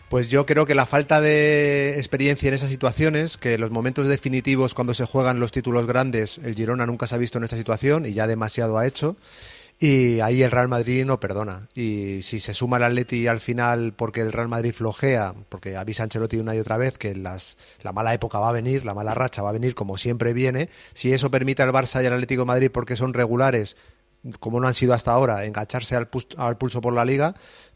[0.10, 4.74] Pues yo creo que la falta de experiencia en esas situaciones, que los momentos definitivos
[4.74, 8.06] cuando se juegan los títulos grandes, el Girona nunca se ha visto en esta situación
[8.06, 9.18] y ya demasiado ha hecho.
[9.78, 11.68] Y ahí el Real Madrid no perdona.
[11.74, 16.04] Y si se suma el Atleti al final porque el Real Madrid flojea, porque avisa
[16.04, 19.14] Ancelotti una y otra vez que las, la mala época va a venir, la mala
[19.14, 22.44] racha va a venir como siempre viene, si eso permite al Barça y al Atlético
[22.44, 23.76] de Madrid porque son regulares,
[24.40, 27.36] como no han sido hasta ahora, engancharse al, al pulso por la liga,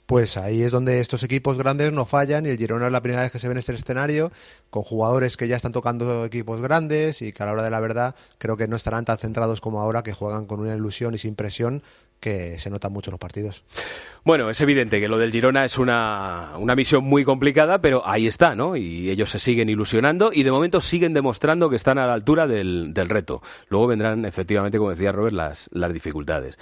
[0.10, 3.22] pues ahí es donde estos equipos grandes no fallan y el Girona es la primera
[3.22, 4.32] vez que se ve en este escenario
[4.72, 7.80] con jugadores que ya están tocando equipos grandes y que a la hora de la
[7.80, 11.20] verdad creo que no estarán tan centrados como ahora que juegan con una ilusión y
[11.20, 11.84] sin presión
[12.20, 13.64] que se nota mucho en los partidos.
[14.24, 18.28] Bueno, es evidente que lo del Girona es una, una misión muy complicada, pero ahí
[18.28, 18.76] está, ¿no?
[18.76, 22.46] Y ellos se siguen ilusionando y de momento siguen demostrando que están a la altura
[22.48, 23.42] del, del reto.
[23.70, 26.60] Luego vendrán, efectivamente, como decía Robert, las, las dificultades.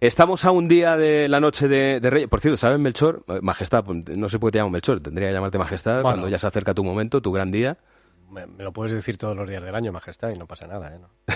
[0.00, 2.28] Estamos a un día de la noche de, de Reyes.
[2.28, 3.24] Por cierto, ¿sabes, Melchor?
[3.42, 6.02] Majestad, no sé por qué te llamo Melchor, tendría que llamarte Majestad Bueno.
[6.02, 7.78] cuando ya se acerca tu momento, tu gran día.
[8.30, 10.94] Me, me lo puedes decir todos los días del año, majestad, y no pasa nada,
[10.94, 10.98] ¿eh?
[11.00, 11.08] No.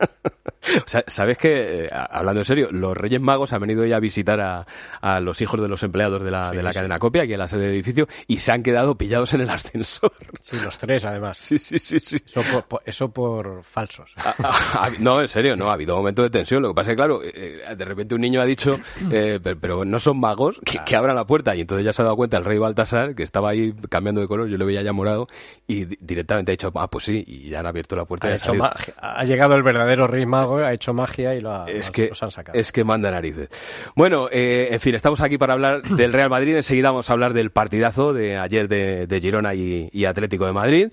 [0.86, 4.00] O sea, ¿sabes que, eh, hablando en serio, los Reyes Magos han venido ya a
[4.00, 4.66] visitar a,
[5.00, 6.78] a los hijos de los empleados de la, de la sí.
[6.78, 9.50] cadena Copia, aquí en la sede del edificio, y se han quedado pillados en el
[9.50, 10.12] ascensor?
[10.42, 11.38] Sí, los tres, además.
[11.38, 11.98] Sí, sí, sí.
[11.98, 12.18] sí.
[12.24, 14.12] Eso por, por- eso por falsos.
[14.16, 16.62] Ah, no, en serio, no, ha habido momentos de tensión.
[16.62, 18.78] Lo que pasa es que, claro, eh, de repente un niño ha dicho,
[19.10, 21.56] eh, pero, pero no son magos, que, que abran la puerta.
[21.56, 24.28] Y entonces ya se ha dado cuenta el rey Baltasar, que estaba ahí cambiando de
[24.28, 25.26] color, yo lo veía ya morado,
[25.66, 28.28] y di- directamente ha dicho, ah, pues sí, y ya han abierto la puerta.
[28.28, 28.52] y Ha, hecho
[29.00, 32.08] ha llegado el verdadero rey mago, ha hecho magia y lo ha, Es los- que,
[32.08, 32.58] los han sacado.
[32.58, 33.48] es que manda narices.
[33.94, 36.56] Bueno, eh, en fin, estamos aquí para hablar del Real Madrid.
[36.56, 40.52] Enseguida vamos a hablar del partidazo de ayer de, de Girona y, y Atlético de
[40.52, 40.88] Madrid.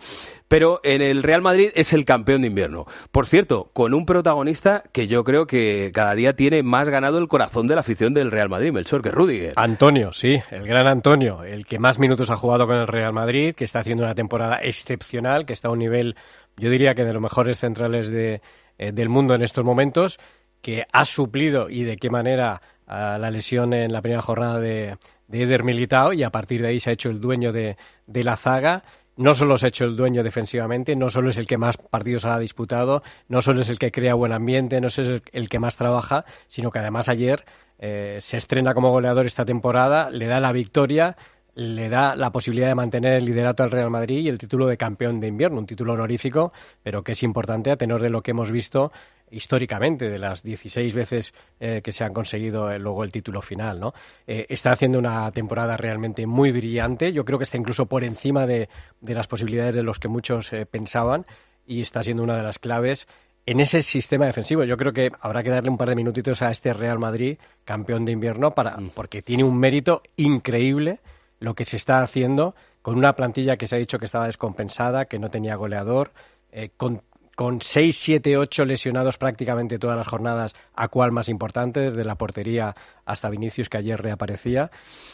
[0.49, 2.85] Pero en el Real Madrid es el campeón de invierno.
[3.11, 7.27] Por cierto, con un protagonista que yo creo que cada día tiene más ganado el
[7.27, 9.51] corazón de la afición del Real Madrid, Melchor, que Rudiger.
[9.57, 13.55] Antonio, sí, el gran Antonio, el que más minutos ha jugado con el Real Madrid,
[13.55, 16.15] que está haciendo una temporada excepcional, que está a un nivel,
[16.55, 18.41] yo diría que de los mejores centrales de,
[18.77, 20.19] eh, del mundo en estos momentos,
[20.61, 24.97] que ha suplido y de qué manera a la lesión en la primera jornada de,
[25.27, 28.23] de Eder Militao y a partir de ahí se ha hecho el dueño de, de
[28.23, 28.83] la zaga.
[29.17, 32.25] No solo se ha hecho el dueño defensivamente, no solo es el que más partidos
[32.25, 35.49] ha disputado, no solo es el que crea buen ambiente, no solo es el, el
[35.49, 37.43] que más trabaja, sino que además ayer
[37.79, 41.17] eh, se estrena como goleador esta temporada, le da la victoria,
[41.57, 44.77] le da la posibilidad de mantener el liderato al Real Madrid y el título de
[44.77, 48.29] campeón de invierno, un título honorífico, pero que es importante a tenor de lo que
[48.29, 48.91] hemos visto
[49.31, 53.79] históricamente, de las 16 veces eh, que se han conseguido eh, luego el título final.
[53.79, 53.93] ¿no?
[54.27, 58.45] Eh, está haciendo una temporada realmente muy brillante, yo creo que está incluso por encima
[58.45, 58.69] de,
[59.01, 61.25] de las posibilidades de los que muchos pensaban
[61.65, 63.07] y está siendo una de las claves
[63.47, 64.63] en ese sistema defensivo.
[64.63, 68.05] Yo creo que habrá que darle un par de minutitos a este Real Madrid, campeón
[68.05, 70.99] de invierno, para, porque tiene un mérito increíble
[71.39, 75.05] lo que se está haciendo con una plantilla que se ha dicho que estaba descompensada,
[75.05, 76.11] que no tenía goleador,
[76.51, 77.01] eh, con,
[77.37, 82.15] con 6, 7, 8 lesionados prácticamente todas las jornadas, a cual más importante, desde la
[82.15, 82.73] portería
[83.05, 84.71] hasta Vinicius, que ayer reaparecía,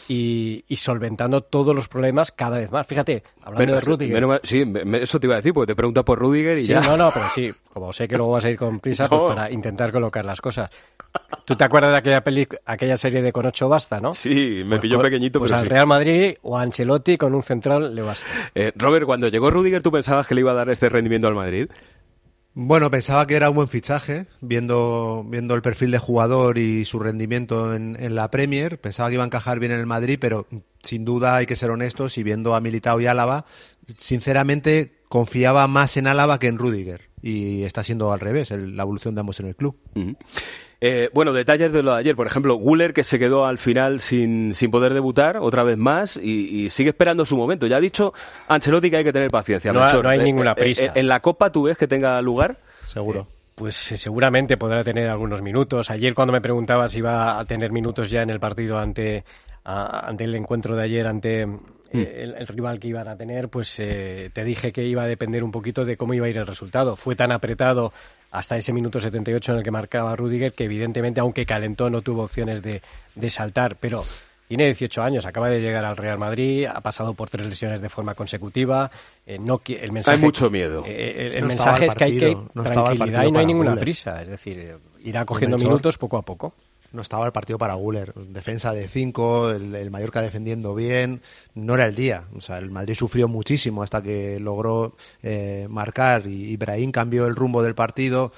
[0.08, 2.86] y, y solventando todos los problemas cada vez más.
[2.86, 4.40] Fíjate, hablando de Rudiger.
[4.42, 4.64] sí,
[5.02, 6.80] eso te iba a decir, porque te pregunta por Rudiger y Sí, ya.
[6.80, 9.28] no, no, pero sí, como sé que luego vas a ir con prisa, pues No.
[9.28, 10.70] para intentar colocar las cosas.
[11.44, 14.14] ¿Tú te acuerdas de aquella peli, aquella serie de Con ocho basta, no?
[14.14, 15.68] Sí, me Pues- pilló pues- pequeñito, Pues pero al sí.
[15.70, 18.26] Real Madrid o a Ancelotti con un central le basta.
[18.54, 21.34] Eh, Robert, cuando llegó Rudiger, ¿tú pensabas que le iba a dar este rendimiento al
[21.34, 21.68] Madrid?
[22.56, 27.00] Bueno, pensaba que era un buen fichaje, viendo, viendo el perfil de jugador y su
[27.00, 28.80] rendimiento en, en la Premier.
[28.80, 30.46] Pensaba que iba a encajar bien en el Madrid, pero
[30.82, 33.44] sin duda hay que ser honestos y viendo a Militao y Álava,
[33.98, 37.10] sinceramente confiaba más en Álava que en Rudiger.
[37.20, 39.76] Y está siendo al revés, el- la evolución de ambos en el club.
[40.80, 42.16] Eh, bueno, detalles de lo de ayer.
[42.16, 46.16] Por ejemplo, Guller que se quedó al final sin, sin poder debutar otra vez más
[46.16, 47.66] y, y sigue esperando su momento.
[47.66, 48.12] Ya ha dicho
[48.48, 49.72] Ancelotti que hay que tener paciencia.
[49.72, 50.04] No ha- Melchor.
[50.04, 50.84] no hay Eh, ninguna eh, prisa.
[50.86, 52.56] eh, ¿En la Copa tú ves que tenga lugar?
[52.86, 53.26] Seguro.
[53.54, 55.88] Pues seguramente podrá tener algunos minutos.
[55.90, 59.24] Ayer cuando me preguntabas si iba a tener minutos ya en el partido ante,
[59.64, 61.48] a- ante el encuentro de ayer, ante eh,
[61.92, 65.44] el, el rival que iban a tener, pues eh, te dije que iba a depender
[65.44, 66.96] un poquito de cómo iba a ir el resultado.
[66.96, 67.92] Fue tan apretado
[68.34, 72.24] hasta ese minuto 78 en el que marcaba Rudiger que evidentemente, aunque calentó, no tuvo
[72.24, 72.82] opciones de,
[73.14, 74.02] de saltar, pero...
[74.46, 77.88] Tiene 18 años, acaba de llegar al Real Madrid, ha pasado por tres lesiones de
[77.88, 78.90] forma consecutiva.
[79.26, 80.84] eh, no, el mensaje, Hay mucho miedo.
[80.86, 83.74] eh, el No estaba mensaje es que hay que no tranquilidad y no hay ninguna
[83.74, 84.20] prisa.
[84.20, 86.52] Es decir, eh, irá cogiendo minutos poco a poco.
[86.94, 88.14] No estaba el partido para Guller.
[88.14, 91.22] Defensa de 5, el, el Mallorca defendiendo bien.
[91.54, 92.28] No era el día.
[92.36, 97.34] O sea, el Madrid sufrió muchísimo hasta que logró eh, marcar y Ibrahim cambió el
[97.34, 98.32] rumbo del partido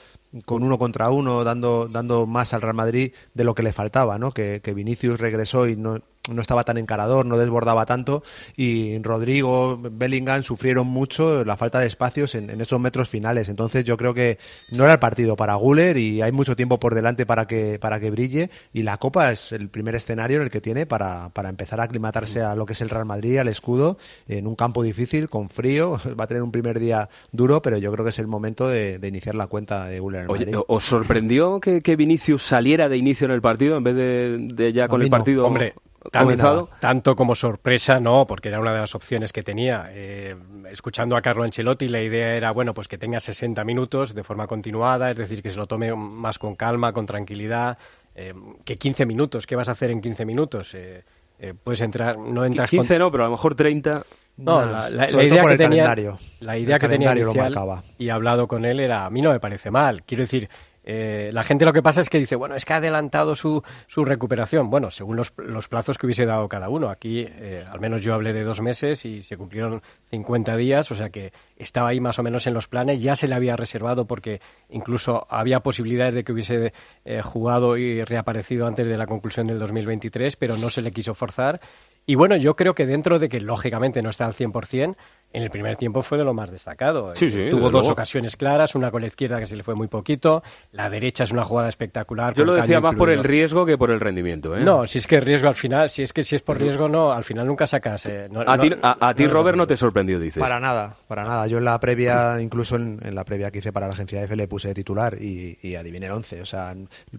[0.45, 4.19] con uno contra uno, dando, dando más al Real Madrid de lo que le faltaba,
[4.19, 4.33] ¿no?
[4.33, 8.23] Que, que Vinicius regresó y no, no estaba tan encarador, no desbordaba tanto
[8.57, 13.49] y Rodrigo, Bellingham sufrieron mucho la falta de espacios en, en esos metros finales.
[13.49, 14.39] Entonces yo creo que
[14.71, 18.01] no era el partido para Guller y hay mucho tiempo por delante para que, para
[18.01, 21.49] que brille y la Copa es el primer escenario en el que tiene para, para
[21.49, 24.83] empezar a aclimatarse a lo que es el Real Madrid, al escudo, en un campo
[24.83, 28.19] difícil, con frío, va a tener un primer día duro, pero yo creo que es
[28.19, 30.27] el momento de, de iniciar la cuenta de Guller.
[30.67, 34.73] ¿os sorprendió que, que Vinicius saliera de inicio en el partido en vez de, de
[34.73, 35.17] ya con el no.
[35.17, 35.75] partido Hombre,
[36.11, 36.67] comenzado?
[36.67, 39.89] Tanto, tanto como sorpresa, no, porque era una de las opciones que tenía.
[39.91, 40.37] Eh,
[40.71, 44.47] escuchando a Carlo Ancelotti, la idea era, bueno, pues que tenga 60 minutos de forma
[44.47, 47.79] continuada, es decir, que se lo tome más con calma, con tranquilidad,
[48.15, 50.75] eh, que 15 minutos, ¿qué vas a hacer en 15 minutos?
[50.75, 51.05] Eh,
[51.39, 54.03] eh, puedes entrar, no entras 15 con- no, pero a lo mejor 30.
[54.39, 55.95] No, la, la- la idea que tenía,
[56.41, 57.53] la idea El que tenía inicial
[57.99, 60.03] y he hablado con él era, a mí no me parece mal.
[60.05, 60.49] Quiero decir,
[60.89, 63.63] eh, la gente lo que pasa es que dice, bueno, es que ha adelantado su,
[63.89, 64.71] su recuperación.
[64.71, 66.91] Bueno, según los, los plazos que hubiese dado cada uno.
[66.91, 70.95] Aquí, eh, al menos yo hablé de dos meses y se cumplieron 50 días, o
[70.95, 73.03] sea que estaba ahí más o menos en los planes.
[73.03, 76.73] Ya se le había reservado porque incluso había posibilidades de que hubiese
[77.05, 81.15] eh, jugado y reaparecido antes de la conclusión del 2023, pero no se le quiso
[81.15, 81.61] forzar.
[82.09, 84.95] Y bueno, yo creo que dentro de que lógicamente no está al 100%,
[85.37, 87.15] en el primer tiempo fue de lo más destacado.
[87.15, 87.93] Sí, sí, Tuvo dos luego.
[87.93, 91.31] ocasiones claras, una con la izquierda que se le fue muy poquito, la derecha es
[91.33, 92.33] una jugada espectacular.
[92.35, 94.57] Yo lo decía más por el riesgo que por el rendimiento.
[94.57, 94.65] ¿eh?
[94.65, 97.13] No, si es que riesgo al final, si es que si es por riesgo no,
[97.13, 98.07] al final nunca sacas.
[98.07, 100.41] eh, no- A no- ti, a, a ti no- Robert, no te sorprendió, dices.
[100.41, 101.47] Para nada, para nada.
[101.47, 104.35] Yo en la previa, incluso en, en la previa que hice para la agencia F,
[104.37, 106.41] le puse titular y, y adiviné el 11.
[106.41, 106.75] O sea,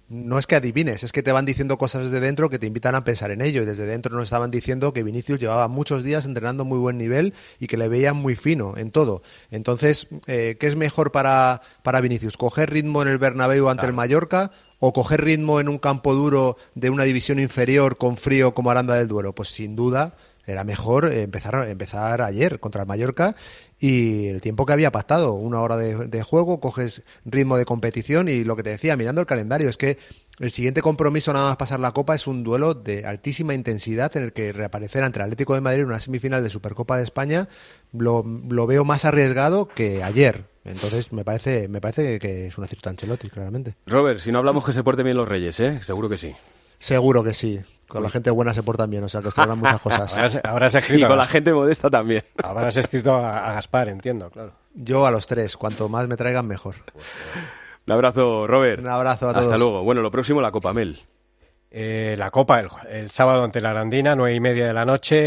[0.10, 2.96] no es que adivines, es que te van diciendo cosas desde dentro que te invitan
[2.96, 3.62] a pensar en ello.
[3.62, 6.98] Y desde dentro nos estaban diciendo que Vinicius llevaba muchos días entrenando a muy buen
[6.98, 9.22] nivel y que le muy fino en todo.
[9.52, 12.38] Entonces, eh, ¿qué es mejor para, para Vinicius?
[12.38, 14.52] ¿Coger ritmo en el Bernabéu ante el Mallorca?
[14.80, 18.94] ¿O coger ritmo en un campo duro de una división inferior con frío como Aranda
[18.94, 19.34] del Duero?
[19.34, 20.16] Pues sin duda
[20.48, 23.36] era mejor empezar, empezar ayer contra el Mallorca
[23.80, 28.30] y el tiempo que había pactado, una hora de, de juego, coges ritmo de competición
[28.30, 30.00] y lo que te decía, mirando el calendario, es que
[30.40, 34.24] el siguiente compromiso nada más pasar la Copa es un duelo de altísima intensidad en
[34.24, 37.48] el que reaparecer ante el Atlético de Madrid en una semifinal de Supercopa de España
[37.92, 40.46] lo, lo veo más arriesgado que ayer.
[40.64, 43.76] Entonces me parece, me parece que es un acierto Ancelotti, claramente.
[43.88, 45.80] Robert, si no hablamos que se porten bien los Reyes, ¿eh?
[45.82, 46.36] Seguro que sí.
[46.78, 47.60] Seguro que sí.
[47.88, 50.14] Con la gente buena se portan bien, o sea que habrán muchas cosas.
[50.18, 52.24] Habrás, habrás escrito Y con la gente modesta también.
[52.44, 54.52] Habrás escrito a, a Gaspar, entiendo, claro.
[54.74, 56.76] Yo a los tres, cuanto más me traigan mejor.
[57.86, 58.82] Un abrazo, Robert.
[58.82, 59.60] Un abrazo a Hasta todos.
[59.60, 59.84] luego.
[59.84, 61.00] Bueno, lo próximo, la Copa Mel.
[61.72, 65.18] Eh, la Copa el, el sábado ante la Arandina, nueve y media de la noche.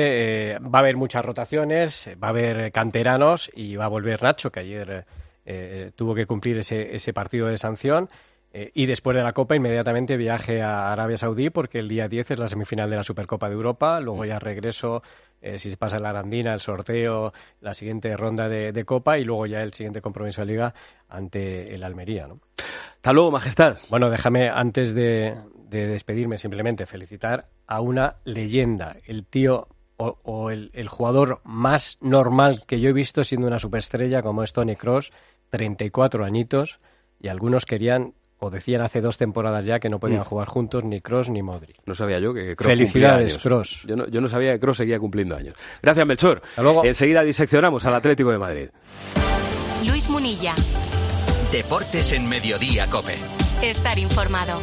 [0.55, 4.51] eh, va a haber muchas rotaciones, va a haber canteranos y va a volver Nacho,
[4.51, 5.05] que ayer eh,
[5.47, 8.09] eh, tuvo que cumplir ese, ese partido de sanción.
[8.53, 12.33] Eh, y después de la Copa, inmediatamente viaje a Arabia Saudí, porque el día 10
[12.33, 14.01] es la semifinal de la Supercopa de Europa.
[14.01, 15.03] Luego ya regreso,
[15.41, 19.25] eh, si se pasa la Arandina, el sorteo, la siguiente ronda de, de Copa y
[19.25, 20.75] luego ya el siguiente compromiso de Liga
[21.09, 22.27] ante el Almería.
[22.27, 22.41] ¿no?
[22.97, 23.79] Hasta luego, Majestad.
[23.89, 25.37] Bueno, déjame, antes de,
[25.69, 31.99] de despedirme, simplemente felicitar a una leyenda, el tío o, o el, el jugador más
[32.01, 35.13] normal que yo he visto siendo una superestrella como es Tony Cross,
[35.51, 36.81] 34 añitos,
[37.21, 40.25] y algunos querían o decían hace dos temporadas ya que no podían Mm.
[40.25, 41.77] jugar juntos ni Cross ni Modric.
[41.87, 43.43] No sabía yo que Kroos Felicidades, cumplía años.
[43.43, 43.85] Kroos.
[43.87, 45.55] Yo no, yo no sabía que Cross seguía cumpliendo años.
[45.83, 46.43] Gracias, Melchor.
[46.85, 48.69] Enseguida diseccionamos al Atlético de Madrid.
[49.87, 50.55] Luis Munilla.
[51.53, 53.17] Deportes en Mediodía, Cope.
[53.63, 54.61] Estar informado.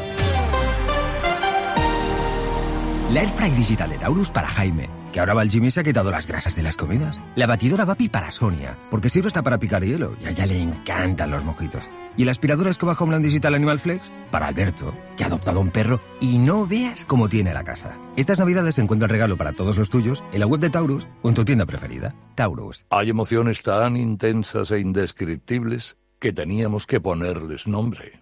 [3.13, 5.83] La Airfry Digital de Taurus para Jaime, que ahora va al gym y se ha
[5.83, 7.19] quitado las grasas de las comidas.
[7.35, 10.61] La batidora Vapi para Sonia, porque sirve hasta para picar hielo y a ella le
[10.61, 11.89] encantan los mojitos.
[12.15, 16.01] Y la aspiradora Escoba Homeland Digital Animal Flex para Alberto, que ha adoptado un perro
[16.19, 17.95] y no veas cómo tiene la casa.
[18.15, 21.29] Estas navidades encuentra el regalo para todos los tuyos en la web de Taurus o
[21.29, 22.15] en tu tienda preferida.
[22.35, 22.85] Taurus.
[22.89, 28.21] Hay emociones tan intensas e indescriptibles que teníamos que ponerles nombre.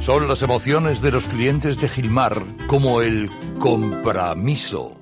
[0.00, 5.01] Son las emociones de los clientes de Gilmar, como el compromiso.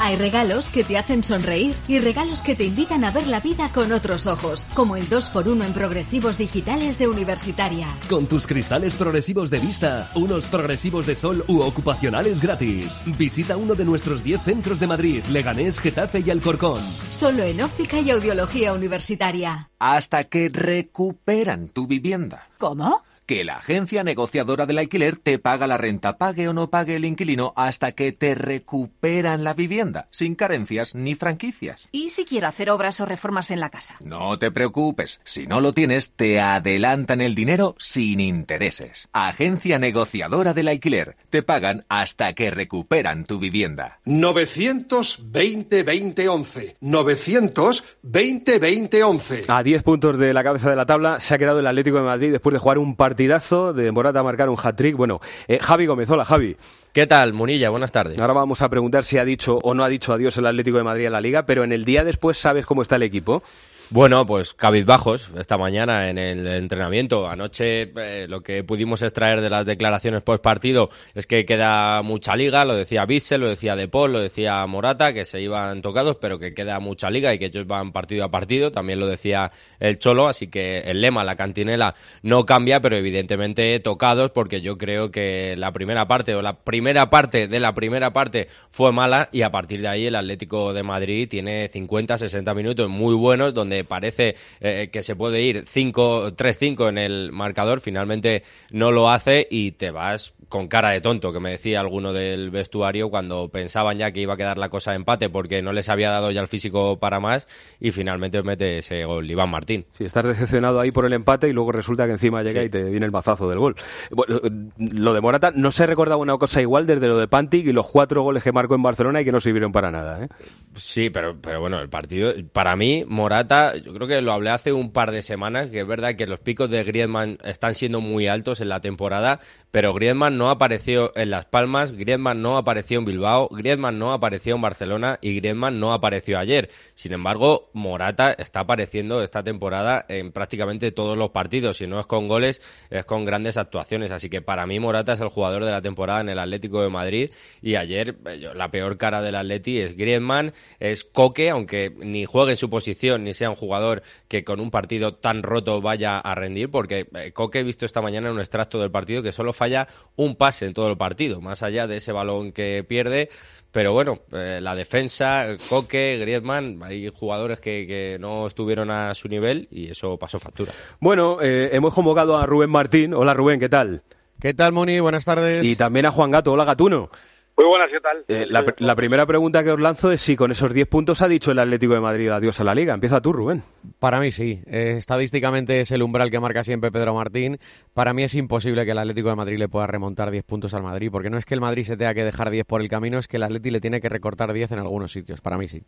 [0.00, 3.68] Hay regalos que te hacen sonreír y regalos que te invitan a ver la vida
[3.72, 7.86] con otros ojos, como el 2x1 en progresivos digitales de Universitaria.
[8.08, 13.02] Con tus cristales progresivos de vista, unos progresivos de sol u ocupacionales gratis.
[13.18, 16.80] Visita uno de nuestros 10 centros de Madrid, Leganés, Getafe y Alcorcón.
[17.10, 19.70] Solo en óptica y audiología universitaria.
[19.78, 22.48] Hasta que recuperan tu vivienda.
[22.58, 23.02] ¿Cómo?
[23.28, 27.04] Que la agencia negociadora del alquiler te paga la renta, pague o no pague el
[27.04, 31.90] inquilino, hasta que te recuperan la vivienda, sin carencias ni franquicias.
[31.92, 33.96] ¿Y si quiero hacer obras o reformas en la casa?
[34.00, 39.10] No te preocupes, si no lo tienes, te adelantan el dinero sin intereses.
[39.12, 44.00] Agencia negociadora del alquiler, te pagan hasta que recuperan tu vivienda.
[44.06, 51.38] 920 2011 920 2011 A 10 puntos de la cabeza de la tabla se ha
[51.38, 54.96] quedado el Atlético de Madrid después de jugar un partidazo, de Morata marcar un hat-trick.
[54.96, 56.56] Bueno, eh, Javi Gómez, hola Javi.
[56.92, 57.68] ¿Qué tal, Munilla?
[57.68, 58.20] Buenas tardes.
[58.20, 60.84] Ahora vamos a preguntar si ha dicho o no ha dicho adiós el Atlético de
[60.84, 63.42] Madrid a la Liga, pero en el día después sabes cómo está el equipo.
[63.90, 67.26] Bueno, pues cabizbajos esta mañana en el entrenamiento.
[67.26, 72.36] Anoche eh, lo que pudimos extraer de las declaraciones post partido es que queda mucha
[72.36, 76.38] liga, lo decía Bissell, lo decía De lo decía Morata, que se iban tocados, pero
[76.38, 78.70] que queda mucha liga y que ellos van partido a partido.
[78.70, 83.80] También lo decía el Cholo, así que el lema, la cantinela, no cambia, pero evidentemente
[83.80, 88.12] tocados porque yo creo que la primera parte o la primera parte de la primera
[88.12, 92.52] parte fue mala y a partir de ahí el Atlético de Madrid tiene 50, 60
[92.52, 97.80] minutos muy buenos donde parece eh, que se puede ir 5, 3-5 en el marcador,
[97.80, 102.12] finalmente no lo hace y te vas con cara de tonto, que me decía alguno
[102.12, 105.72] del vestuario cuando pensaban ya que iba a quedar la cosa de empate porque no
[105.72, 107.46] les había dado ya el físico para más
[107.80, 109.86] y finalmente mete ese gol Iván Martín.
[109.90, 112.82] Sí, estás decepcionado ahí por el empate y luego resulta que encima llega y te
[112.84, 113.76] viene el mazazo del gol.
[114.10, 114.40] Bueno,
[114.78, 117.86] lo de Morata no se recordaba una cosa igual desde lo de Pantic y los
[117.90, 120.24] cuatro goles que marcó en Barcelona y que no sirvieron para nada.
[120.24, 120.28] ¿eh?
[120.74, 124.72] Sí, pero, pero bueno, el partido, para mí, Morata, yo creo que lo hablé hace
[124.72, 128.26] un par de semanas, que es verdad que los picos de Griezmann están siendo muy
[128.26, 129.40] altos en la temporada,
[129.70, 134.54] pero Griezmann no apareció en Las Palmas, Griezmann no apareció en Bilbao, Griezmann no apareció
[134.54, 136.70] en Barcelona y Griezmann no apareció ayer.
[136.94, 141.78] Sin embargo, Morata está apareciendo esta temporada en prácticamente todos los partidos.
[141.78, 144.10] Si no es con goles, es con grandes actuaciones.
[144.10, 146.88] Así que para mí Morata es el jugador de la temporada en el Atlético de
[146.88, 147.30] Madrid.
[147.60, 148.16] Y ayer
[148.54, 153.24] la peor cara del Atleti es Griezmann, es Coque, aunque ni juegue en su posición
[153.24, 157.32] ni sea un jugador que con un partido tan roto vaya a rendir, porque eh,
[157.32, 160.66] Coque he visto esta mañana en un extracto del partido que solo falla un pase
[160.66, 163.28] en todo el partido, más allá de ese balón que pierde.
[163.70, 169.28] Pero bueno, eh, la defensa, Coque, Griezmann, hay jugadores que, que, no estuvieron a su
[169.28, 170.72] nivel y eso pasó factura.
[171.00, 173.12] Bueno, eh, hemos convocado a Rubén Martín.
[173.12, 174.02] Hola Rubén, ¿qué tal?
[174.40, 175.00] ¿Qué tal, Moni?
[175.00, 175.64] Buenas tardes.
[175.64, 176.52] Y también a Juan Gato.
[176.52, 177.10] Hola, Gatuno.
[177.58, 178.24] Muy buenas, ¿qué tal?
[178.28, 181.26] Eh, la, la, primera pregunta que os lanzo es si con esos 10 puntos ha
[181.26, 182.94] dicho el Atlético de Madrid adiós a la Liga.
[182.94, 183.64] Empieza tú, Rubén.
[183.98, 184.62] Para mí sí.
[184.66, 187.58] Eh, estadísticamente es el umbral que marca siempre Pedro Martín.
[187.94, 190.84] Para mí es imposible que el Atlético de Madrid le pueda remontar 10 puntos al
[190.84, 193.18] Madrid, porque no es que el Madrid se tenga que dejar 10 por el camino,
[193.18, 195.40] es que el Atlético le tiene que recortar 10 en algunos sitios.
[195.40, 195.82] Para mí sí.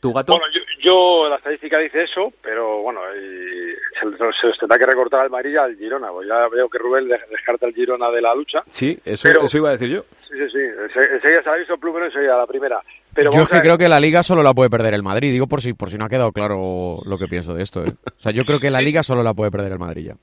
[0.00, 0.34] ¿Tu gato?
[0.34, 5.20] Bueno, yo, yo, la estadística dice eso, pero bueno, se, se les tendrá que recortar
[5.20, 6.10] al Madrid y al Girona.
[6.10, 8.62] Pues ya veo que Rubén descarta al Girona de la lucha.
[8.68, 10.02] Sí, eso, pero, eso iba a decir yo.
[10.28, 10.58] Sí, sí, sí.
[10.58, 12.80] Enseguida se ha visto el plumero y enseguida la primera.
[13.14, 15.32] Pero yo es que creo que la Liga solo la puede perder el Madrid.
[15.32, 17.84] Digo por si, por si no ha quedado claro lo que pienso de esto.
[17.84, 17.92] ¿eh?
[18.06, 20.14] O sea, yo creo que la Liga solo la puede perder el Madrid ya.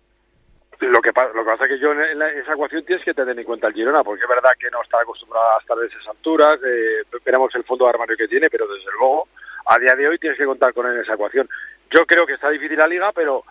[0.80, 3.14] Lo que, lo que pasa es que yo en, la, en, esa ecuación tienes que
[3.14, 5.88] tener en cuenta el Girona, porque es verdad que no está acostumbrado a estar de
[5.88, 9.28] esas alturas, eh, veremos el fondo de armario que tiene, pero desde luego
[9.66, 11.50] a día de hoy tienes que contar con él en esa ecuación.
[11.92, 13.44] Yo creo que está difícil la liga, pero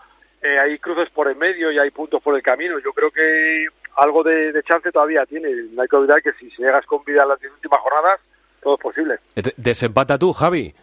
[0.43, 2.79] eh, hay cruces por el medio y hay puntos por el camino.
[2.79, 5.49] Yo creo que algo de, de chance todavía tiene.
[5.73, 8.21] No hay que olvidar que si llegas con vida a las 10 últimas jornadas,
[8.63, 9.19] todo es posible.
[9.57, 10.75] Desempata tú, Javi.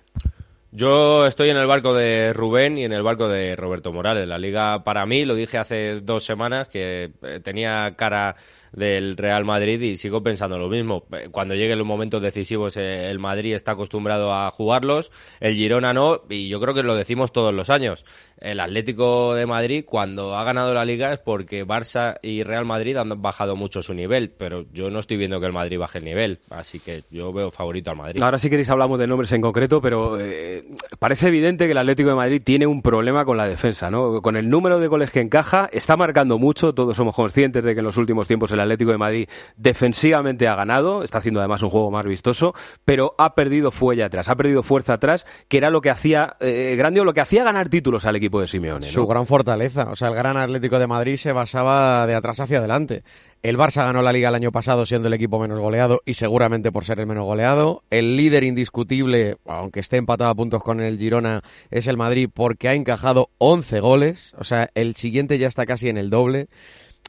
[0.74, 4.26] Yo estoy en el barco de Rubén y en el barco de Roberto Morales.
[4.26, 7.12] La liga, para mí, lo dije hace dos semanas, que
[7.44, 8.36] tenía cara
[8.72, 11.06] del Real Madrid y sigo pensando lo mismo.
[11.32, 16.48] Cuando lleguen los momentos decisivos el Madrid está acostumbrado a jugarlos, el Girona no, y
[16.48, 18.06] yo creo que lo decimos todos los años.
[18.42, 22.98] El Atlético de Madrid cuando ha ganado la liga es porque Barça y Real Madrid
[22.98, 26.06] han bajado mucho su nivel, pero yo no estoy viendo que el Madrid baje el
[26.06, 28.22] nivel, así que yo veo favorito al Madrid.
[28.22, 30.64] Ahora si queréis hablamos de nombres en concreto, pero eh,
[30.98, 34.24] parece evidente que el Atlético de Madrid tiene un problema con la defensa, ¿no?
[34.24, 37.80] Con el número de goles que encaja, está marcando mucho, todos somos conscientes de que
[37.80, 41.70] en los últimos tiempos el Atlético de Madrid defensivamente ha ganado, está haciendo además un
[41.70, 45.82] juego más vistoso, pero ha perdido fuelle atrás, ha perdido fuerza atrás, que era lo
[45.82, 48.86] que hacía eh, grande o lo que hacía ganar títulos al equipo de Simeone.
[48.86, 48.92] ¿no?
[48.92, 52.60] Su gran fortaleza, o sea, el gran Atlético de Madrid se basaba de atrás hacia
[52.60, 53.04] adelante.
[53.44, 56.72] El Barça ganó la liga el año pasado siendo el equipo menos goleado y seguramente
[56.72, 57.84] por ser el menos goleado.
[57.90, 62.70] El líder indiscutible, aunque esté empatado a puntos con el Girona, es el Madrid porque
[62.70, 64.36] ha encajado 11 goles.
[64.38, 66.48] O sea, el siguiente ya está casi en el doble.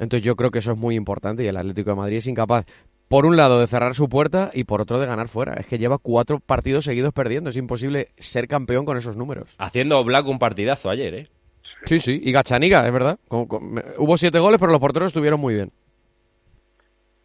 [0.00, 2.64] Entonces yo creo que eso es muy importante y el Atlético de Madrid es incapaz,
[3.12, 5.52] por un lado, de cerrar su puerta y por otro de ganar fuera.
[5.60, 7.50] Es que lleva cuatro partidos seguidos perdiendo.
[7.50, 9.54] Es imposible ser campeón con esos números.
[9.58, 11.26] Haciendo Black un partidazo ayer, ¿eh?
[11.84, 12.18] Sí, sí.
[12.24, 13.18] Y Gachaniga, es verdad.
[13.28, 15.70] Con, con, hubo siete goles, pero los porteros estuvieron muy bien.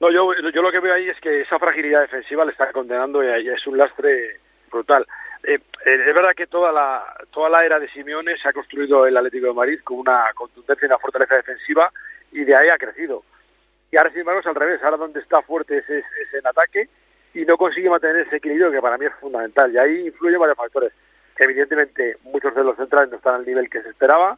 [0.01, 3.23] No, yo, yo lo que veo ahí es que esa fragilidad defensiva le está condenando
[3.23, 5.07] y es un lastre brutal.
[5.43, 9.15] Eh, es verdad que toda la toda la era de Simeone se ha construido el
[9.15, 11.89] Atlético de Madrid con una contundencia y una fortaleza defensiva
[12.33, 13.23] y de ahí ha crecido.
[13.91, 14.83] Y ahora, sin embargo, es al revés.
[14.83, 16.89] Ahora donde está fuerte es, es, en ataque
[17.33, 19.73] y no consigue mantener ese equilibrio que para mí es fundamental.
[19.73, 20.93] Y ahí influyen varios factores.
[21.37, 24.37] Evidentemente muchos de los centrales no están al nivel que se esperaba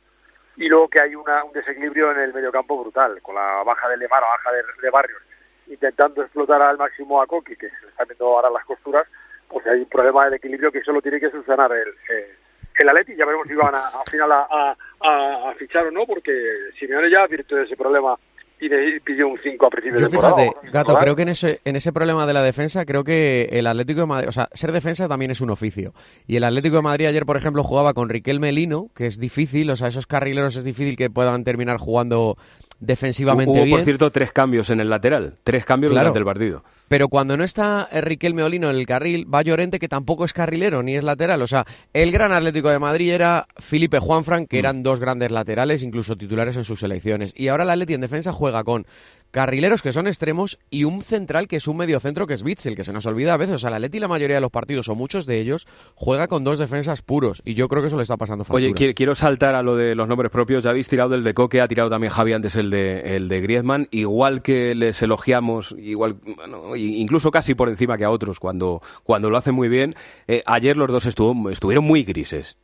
[0.57, 3.95] y luego que hay una, un desequilibrio en el mediocampo brutal, con la baja de
[3.95, 5.21] Lemar, la baja de, Barrios,
[5.67, 9.07] intentando explotar al máximo a Coqui, que se le están viendo ahora las costuras,
[9.47, 12.35] pues hay un problema del equilibrio que solo tiene que solucionar el, eh,
[12.77, 13.15] el Atleti.
[13.15, 16.31] Ya veremos si van a, al final a, a, fichar o no, porque
[16.77, 18.15] Simeone ya advirtió ese problema
[18.59, 20.35] y pidió un 5 a principio Yo de temporada.
[20.35, 23.67] fíjate, Gato, creo que en ese, en ese problema de la defensa, creo que el
[23.67, 25.93] Atlético de Madrid, o sea, ser defensa también es un oficio.
[26.27, 29.69] Y el Atlético de Madrid ayer, por ejemplo, jugaba con Riquel Melino, que es difícil,
[29.69, 32.37] o sea, esos carrileros es difícil que puedan terminar jugando
[32.79, 33.75] defensivamente Hubo, bien.
[33.75, 35.35] por cierto, tres cambios en el lateral.
[35.43, 36.05] Tres cambios Claro.
[36.11, 36.63] durante el partido.
[36.87, 40.33] Pero cuando no está eh, Riquelme Olino en el carril, va Llorente, que tampoco es
[40.33, 41.41] carrilero ni es lateral.
[41.43, 44.45] O sea, el gran Atlético de Madrid era Felipe Juanfran, Mm.
[44.47, 47.33] que eran dos grandes laterales, incluso titulares en sus selecciones.
[47.35, 48.87] Y ahora el Atleti en defensa juega con
[49.31, 52.83] carrileros que son extremos y un central que es un mediocentro que es Witzel, que
[52.83, 53.55] se nos olvida a veces.
[53.55, 56.43] O sea, el Atleti la mayoría de los partidos, o muchos de ellos, juega con
[56.43, 57.41] dos defensas puros.
[57.45, 58.65] Y yo creo que eso le está pasando factura.
[58.65, 60.63] Oye, qui- quiero saltar a lo de los nombres propios.
[60.63, 63.41] Ya habéis tirado del de Coque, ha tirado también Javi antes el de, el de
[63.41, 63.87] Griezmann.
[63.91, 69.29] Igual que les elogiamos, igual, bueno, incluso casi por encima que a otros cuando, cuando
[69.29, 69.93] lo hacen muy bien.
[70.27, 72.57] eh, ayer los dos estuvo, estuvieron muy grises.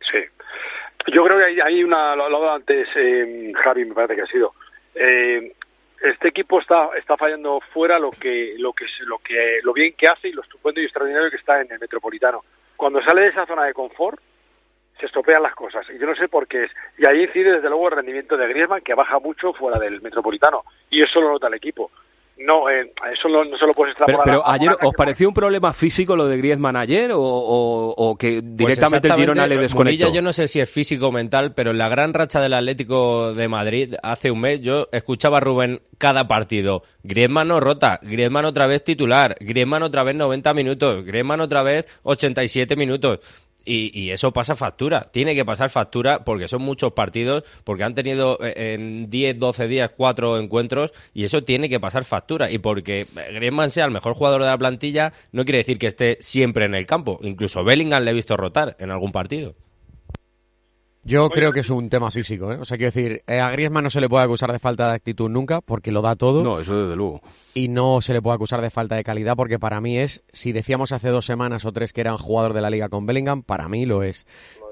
[0.00, 0.18] Sí.
[1.14, 4.22] Yo creo que hay, hay una, lo lo hablaba antes eh, Javi, me parece que
[4.22, 4.52] ha sido.
[5.00, 5.52] Eh,
[6.02, 10.08] este equipo está está fallando fuera lo que lo que lo que lo bien que
[10.08, 12.42] hace y lo estupendo y extraordinario que está en el Metropolitano.
[12.76, 14.20] Cuando sale de esa zona de confort
[14.98, 16.70] se estropean las cosas y yo no sé por qué es.
[16.98, 20.64] Y ahí incide desde luego el rendimiento de Griezmann que baja mucho fuera del Metropolitano
[20.90, 21.90] y eso lo nota el equipo.
[22.40, 24.24] No, eh, eso no, no se lo puedes Pero, extrapolar.
[24.24, 27.94] pero a- a ayer, ¿os pareció un problema físico lo de Griezmann ayer o, o-
[27.96, 30.04] o que Pues directamente el Girona le desconectó?
[30.04, 32.54] Munilla, yo no sé si es físico o mental, pero en la gran racha del
[32.54, 36.82] Atlético de Madrid hace un mes yo escuchaba a Rubén cada partido.
[37.02, 41.86] Griezmann no rota, Griezmann otra vez titular, Griezmann otra vez 90 minutos, Griezmann otra vez
[42.04, 43.18] 87 minutos.
[43.70, 47.94] Y, y eso pasa factura, tiene que pasar factura porque son muchos partidos, porque han
[47.94, 52.50] tenido eh, en 10, 12 días cuatro encuentros y eso tiene que pasar factura.
[52.50, 56.16] Y porque Griezmann sea el mejor jugador de la plantilla no quiere decir que esté
[56.20, 57.18] siempre en el campo.
[57.20, 59.54] Incluso Bellingham le he visto rotar en algún partido.
[61.08, 62.58] Yo creo que es un tema físico, ¿eh?
[62.60, 64.94] O sea, quiero decir, eh, a Griezmann no se le puede acusar de falta de
[64.96, 66.44] actitud nunca, porque lo da todo.
[66.44, 67.22] No, eso desde luego.
[67.54, 70.52] Y no se le puede acusar de falta de calidad, porque para mí es, si
[70.52, 73.42] decíamos hace dos semanas o tres que era un jugador de la liga con Bellingham,
[73.42, 74.26] para mí lo es.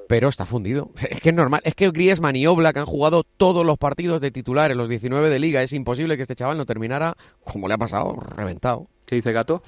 [0.09, 0.91] Pero está fundido.
[1.11, 1.63] Es que es normal.
[1.65, 5.39] Es que Griezmann y Oblak han jugado todos los partidos de titulares, los 19 de
[5.39, 5.63] liga.
[5.63, 7.15] Es imposible que este chaval no terminara,
[7.45, 8.89] como le ha pasado, reventado.
[9.07, 9.63] ¿Qué dice Gato?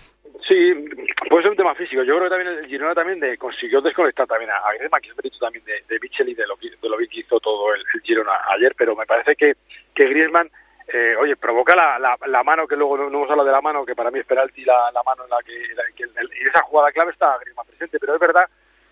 [0.46, 0.54] Sí,
[1.28, 2.02] puede ser un tema físico.
[2.02, 5.16] Yo creo que también el Girona también de, consiguió desconectar también a Griezmann, que es
[5.16, 8.32] mérito también de, de Mitchell y de lo, de lo que hizo todo el, Girona
[8.56, 9.56] ayer, pero me parece que,
[9.94, 10.50] que Griezmann,
[10.92, 13.60] eh, oye, provoca la, la, la mano, que luego no, no hemos hablado de la
[13.60, 16.48] mano, que para mí es penalti, la, la mano en la que, la que en
[16.48, 18.48] esa jugada clave está Griezmann presente, pero es verdad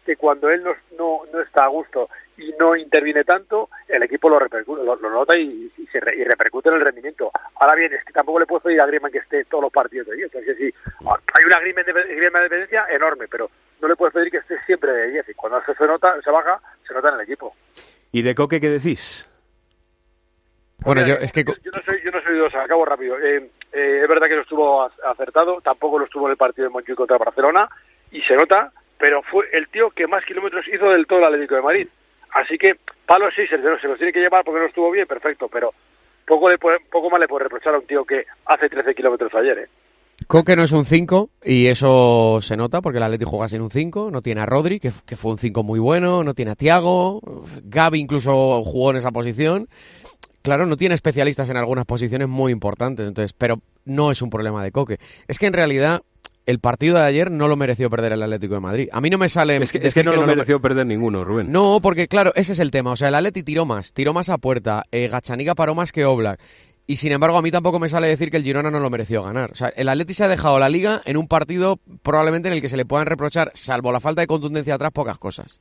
[0.06, 4.28] que cuando él no, no, no está a gusto y no interviene tanto, el equipo
[4.30, 7.30] lo, repercute, lo, lo nota y, y se re- y repercute en el rendimiento.
[7.56, 10.06] Ahora bien, es que tampoco le puedo pedir a Griezmann que esté todos los partidos
[10.06, 10.34] de 10.
[10.34, 13.50] Es decir, hay una Griezmann de, Griezmann de dependencia enorme, pero
[13.80, 15.28] no le puedes pedir que esté siempre de 10.
[15.30, 17.54] Y cuando se, se nota, se baja, se nota en el equipo.
[18.12, 19.28] ¿Y de Coque qué decís?
[20.78, 21.42] Bueno, Mira, yo es que...
[21.42, 23.18] yo, yo no soy, yo no soy dudoso, acabo rápido.
[23.18, 26.68] Eh, eh, es verdad que no estuvo ac- acertado, tampoco lo estuvo en el partido
[26.68, 27.68] de Montjuic contra Barcelona,
[28.10, 31.56] y se nota, pero fue el tío que más kilómetros hizo del todo el Atlético
[31.56, 31.88] de Madrid.
[32.32, 32.76] Así que,
[33.06, 35.72] palos sí, se, se los tiene que llevar porque no estuvo bien, perfecto, pero
[36.26, 39.58] poco, le poco más le puede reprochar a un tío que hace 13 kilómetros ayer,
[39.58, 39.68] ¿eh?
[40.26, 43.70] Coque no es un 5 y eso se nota porque el Atleti juega sin un
[43.70, 44.10] 5.
[44.10, 46.24] No tiene a Rodri, que, que fue un 5 muy bueno.
[46.24, 47.20] No tiene a Tiago.
[47.62, 49.68] Gaby incluso jugó en esa posición.
[50.42, 54.62] Claro, no tiene especialistas en algunas posiciones muy importantes, entonces, pero no es un problema
[54.62, 54.98] de Coque.
[55.26, 56.02] Es que en realidad
[56.46, 58.88] el partido de ayer no lo mereció perder el Atlético de Madrid.
[58.92, 59.56] A mí no me sale.
[59.56, 61.50] Es que, es que no lo me- mereció perder ninguno, Rubén.
[61.52, 62.92] no, porque claro, ese es el tema.
[62.92, 64.84] O sea, el Atleti tiró más, tiró más a puerta.
[64.92, 66.40] Eh, Gachaniga paró más que Oblak.
[66.88, 69.24] Y sin embargo, a mí tampoco me sale decir que el Girona no lo mereció
[69.24, 69.50] ganar.
[69.50, 72.60] O sea, el Atleti se ha dejado la liga en un partido probablemente en el
[72.60, 75.58] que se le puedan reprochar, salvo la falta de contundencia atrás, pocas cosas.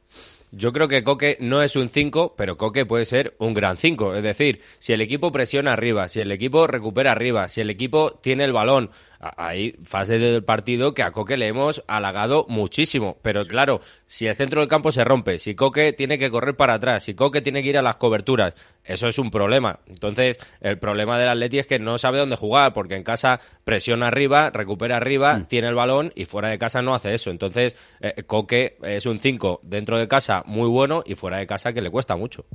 [0.57, 4.15] Yo creo que Coque no es un 5, pero Coque puede ser un gran 5.
[4.15, 8.11] Es decir, si el equipo presiona arriba, si el equipo recupera arriba, si el equipo
[8.21, 8.89] tiene el balón,
[9.19, 13.17] hay fases del partido que a Coque le hemos halagado muchísimo.
[13.21, 16.75] Pero claro, si el centro del campo se rompe, si Coque tiene que correr para
[16.75, 18.53] atrás, si Coque tiene que ir a las coberturas,
[18.83, 19.79] eso es un problema.
[19.87, 24.07] Entonces, el problema del Atleti es que no sabe dónde jugar, porque en casa presiona
[24.07, 27.31] arriba, recupera arriba, tiene el balón y fuera de casa no hace eso.
[27.31, 31.73] Entonces, eh, Coque es un 5 dentro de casa muy bueno y fuera de casa
[31.73, 32.45] que le cuesta mucho.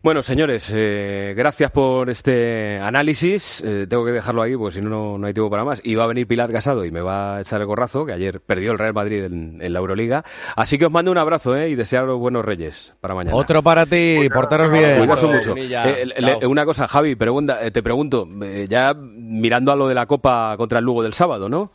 [0.00, 3.60] Bueno, señores, eh, gracias por este análisis.
[3.66, 5.80] Eh, tengo que dejarlo ahí, porque si no, no, hay tiempo para más.
[5.82, 8.40] Y va a venir Pilar Casado y me va a echar el gorrazo, que ayer
[8.40, 10.24] perdió el Real Madrid en, en la Euroliga.
[10.54, 11.68] Así que os mando un abrazo ¿eh?
[11.70, 13.36] y desearos buenos reyes para mañana.
[13.36, 14.98] Otro para ti, portaros bien.
[14.98, 15.56] Cuidaos mucho.
[15.56, 19.96] Eh, le- una cosa, Javi, pregunta, eh, te pregunto, eh, ya mirando a lo de
[19.96, 21.72] la Copa contra el Lugo del sábado, ¿no?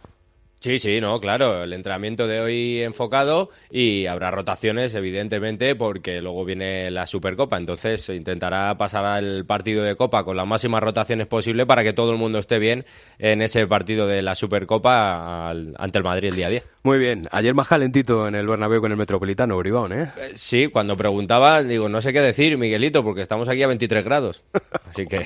[0.64, 1.62] Sí, sí, no, claro.
[1.66, 7.58] El entrenamiento de hoy enfocado y habrá rotaciones, evidentemente, porque luego viene la Supercopa.
[7.58, 12.12] Entonces intentará pasar al partido de Copa con las máximas rotaciones posible para que todo
[12.14, 12.86] el mundo esté bien
[13.20, 16.66] en ese partido de la Supercopa al- ante el Madrid el día 10.
[16.84, 17.24] Muy bien.
[17.32, 20.12] Ayer más calentito en el Bernabéu con el Metropolitano, Bribón, ¿eh?
[20.18, 24.06] Eh, Sí, cuando preguntaba, digo, no sé qué decir, Miguelito, porque estamos aquí a 23
[24.06, 24.44] grados.
[24.90, 25.26] Así que...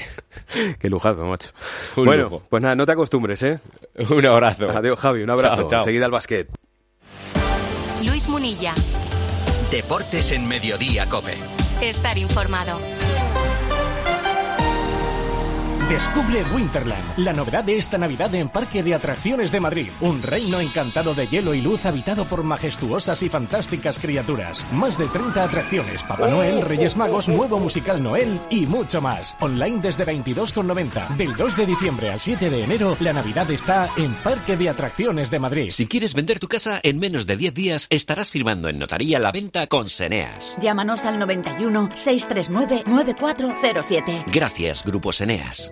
[0.80, 1.52] Qué lujazo, macho.
[1.96, 2.44] Un bueno, lujo.
[2.50, 3.60] pues nada, no te acostumbres, ¿eh?
[4.10, 4.70] Un abrazo.
[4.72, 5.62] Adiós, Javi, un abrazo.
[5.64, 5.84] Chao, chao.
[5.84, 6.50] Seguida al básquet.
[8.06, 8.74] Luis Munilla.
[9.70, 11.36] Deportes en Mediodía, Cope.
[11.82, 12.80] Estar informado.
[15.90, 19.90] Descubre Winterland, la novedad de esta Navidad en Parque de Atracciones de Madrid.
[20.02, 24.66] Un reino encantado de hielo y luz habitado por majestuosas y fantásticas criaturas.
[24.74, 29.38] Más de 30 atracciones, Papá Noel, Reyes Magos, nuevo musical Noel y mucho más.
[29.40, 31.16] Online desde 22,90.
[31.16, 35.32] Del 2 de diciembre al 7 de enero, la Navidad está en Parque de Atracciones
[35.32, 35.70] de Madrid.
[35.70, 39.32] Si quieres vender tu casa en menos de 10 días, estarás firmando en notaría la
[39.32, 40.58] venta con Seneas.
[40.60, 44.26] Llámanos al 91 639 9407.
[44.34, 45.72] Gracias, Grupo Seneas.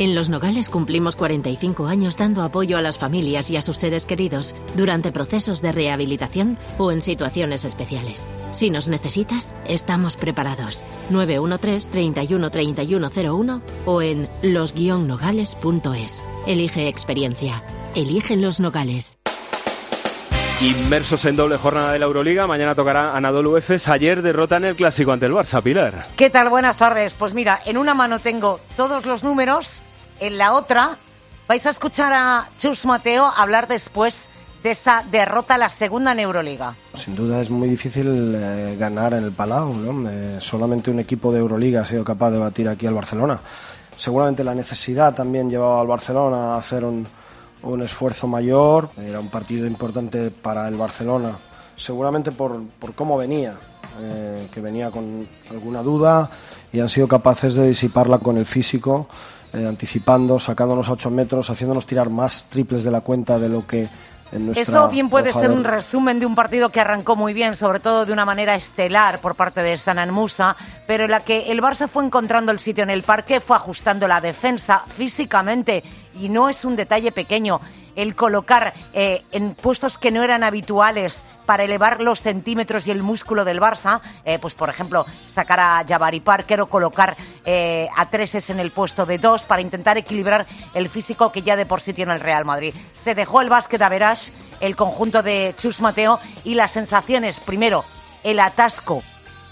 [0.00, 4.06] En Los Nogales cumplimos 45 años dando apoyo a las familias y a sus seres
[4.06, 8.30] queridos durante procesos de rehabilitación o en situaciones especiales.
[8.50, 10.86] Si nos necesitas, estamos preparados.
[11.10, 16.24] 913 31 3101 o en los-nogales.es.
[16.46, 17.62] Elige experiencia.
[17.94, 19.18] Eligen Los Nogales.
[20.62, 23.88] Inmersos en doble jornada de la Euroliga, mañana tocará Anadolu Efes.
[23.88, 26.08] Ayer derrota en el clásico ante el Barça, Pilar.
[26.16, 26.50] ¿Qué tal?
[26.50, 27.14] Buenas tardes.
[27.14, 29.80] Pues mira, en una mano tengo todos los números,
[30.20, 30.96] en la otra
[31.48, 34.30] vais a escuchar a Chus Mateo hablar después
[34.62, 36.74] de esa derrota, la segunda en Euroliga.
[36.94, 40.08] Sin duda es muy difícil eh, ganar en el Palau, ¿no?
[40.10, 43.40] Eh, solamente un equipo de Euroliga ha sido capaz de batir aquí al Barcelona.
[43.96, 47.06] Seguramente la necesidad también llevaba al Barcelona a hacer un,
[47.62, 48.90] un esfuerzo mayor.
[48.98, 51.36] Era un partido importante para el Barcelona,
[51.76, 53.54] seguramente por, por cómo venía,
[54.00, 56.30] eh, que venía con alguna duda
[56.72, 59.08] y han sido capaces de disiparla con el físico,
[59.52, 63.66] eh, anticipando, sacándonos a 8 metros, haciéndonos tirar más triples de la cuenta de lo
[63.66, 63.88] que
[64.54, 67.80] Esto bien puede ser de- un resumen de un partido que arrancó muy bien, sobre
[67.80, 71.60] todo de una manera estelar por parte de Sanan Musa, pero en la que el
[71.60, 75.82] Barça fue encontrando el sitio en el parque, fue ajustando la defensa físicamente
[76.20, 77.60] y no es un detalle pequeño
[78.00, 83.02] el colocar eh, en puestos que no eran habituales para elevar los centímetros y el
[83.02, 88.06] músculo del Barça, eh, pues por ejemplo sacar a Jabari Parker o colocar eh, a
[88.06, 91.82] Treses en el puesto de dos para intentar equilibrar el físico que ya de por
[91.82, 92.74] sí tiene el Real Madrid.
[92.94, 97.84] Se dejó el básquet a Verage, el conjunto de Chus Mateo y las sensaciones, primero,
[98.24, 99.02] el atasco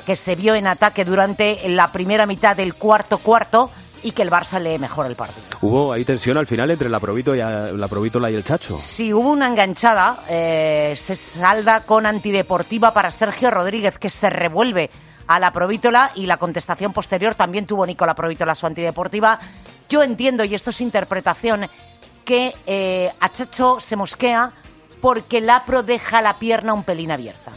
[0.06, 3.70] que se vio en ataque durante la primera mitad del cuarto cuarto
[4.02, 5.44] y que el Barça lee mejor el partido.
[5.60, 8.78] Hubo ahí tensión al final entre la, Provito y a- la Provítola y el Chacho.
[8.78, 14.90] Si hubo una enganchada, eh, se salda con antideportiva para Sergio Rodríguez, que se revuelve
[15.26, 19.38] a la Provítola y la contestación posterior también tuvo Nicola Provítola su antideportiva.
[19.88, 21.66] Yo entiendo, y esto es interpretación,
[22.24, 24.52] que eh, a Chacho se mosquea
[25.00, 27.52] porque Lapro deja la pierna un pelín abierta.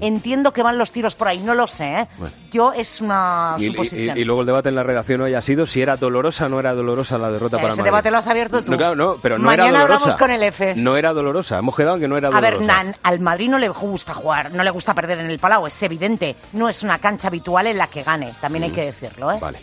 [0.00, 2.08] Entiendo que van los tiros por ahí, no lo sé, ¿eh?
[2.18, 2.34] Bueno.
[2.52, 4.16] Yo es una Y, suposición.
[4.18, 6.48] y- y luego el debate en la redacción hoy ha sido si era dolorosa o
[6.48, 7.84] no era dolorosa la derrota para Ese Madrid.
[7.88, 8.70] debate lo has abierto tú.
[8.72, 9.94] No, claro, no, pero no Mañana era dolorosa.
[10.04, 10.76] hablamos con el EFES.
[10.76, 11.58] No era dolorosa.
[11.58, 12.82] Hemos quedado en que no era A ver, dolorosa.
[12.82, 15.82] Nan, al Madrid no le gusta jugar, no le gusta perder en el Palau, es
[15.82, 16.36] evidente.
[16.52, 19.38] No es una cancha habitual en la que gane, también hay que decirlo, ¿eh?
[19.40, 19.58] Vale.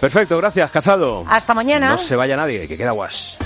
[0.00, 1.24] Perfecto, gracias, Casado.
[1.28, 1.90] Hasta mañana.
[1.90, 3.38] No se vaya nadie, que queda guas.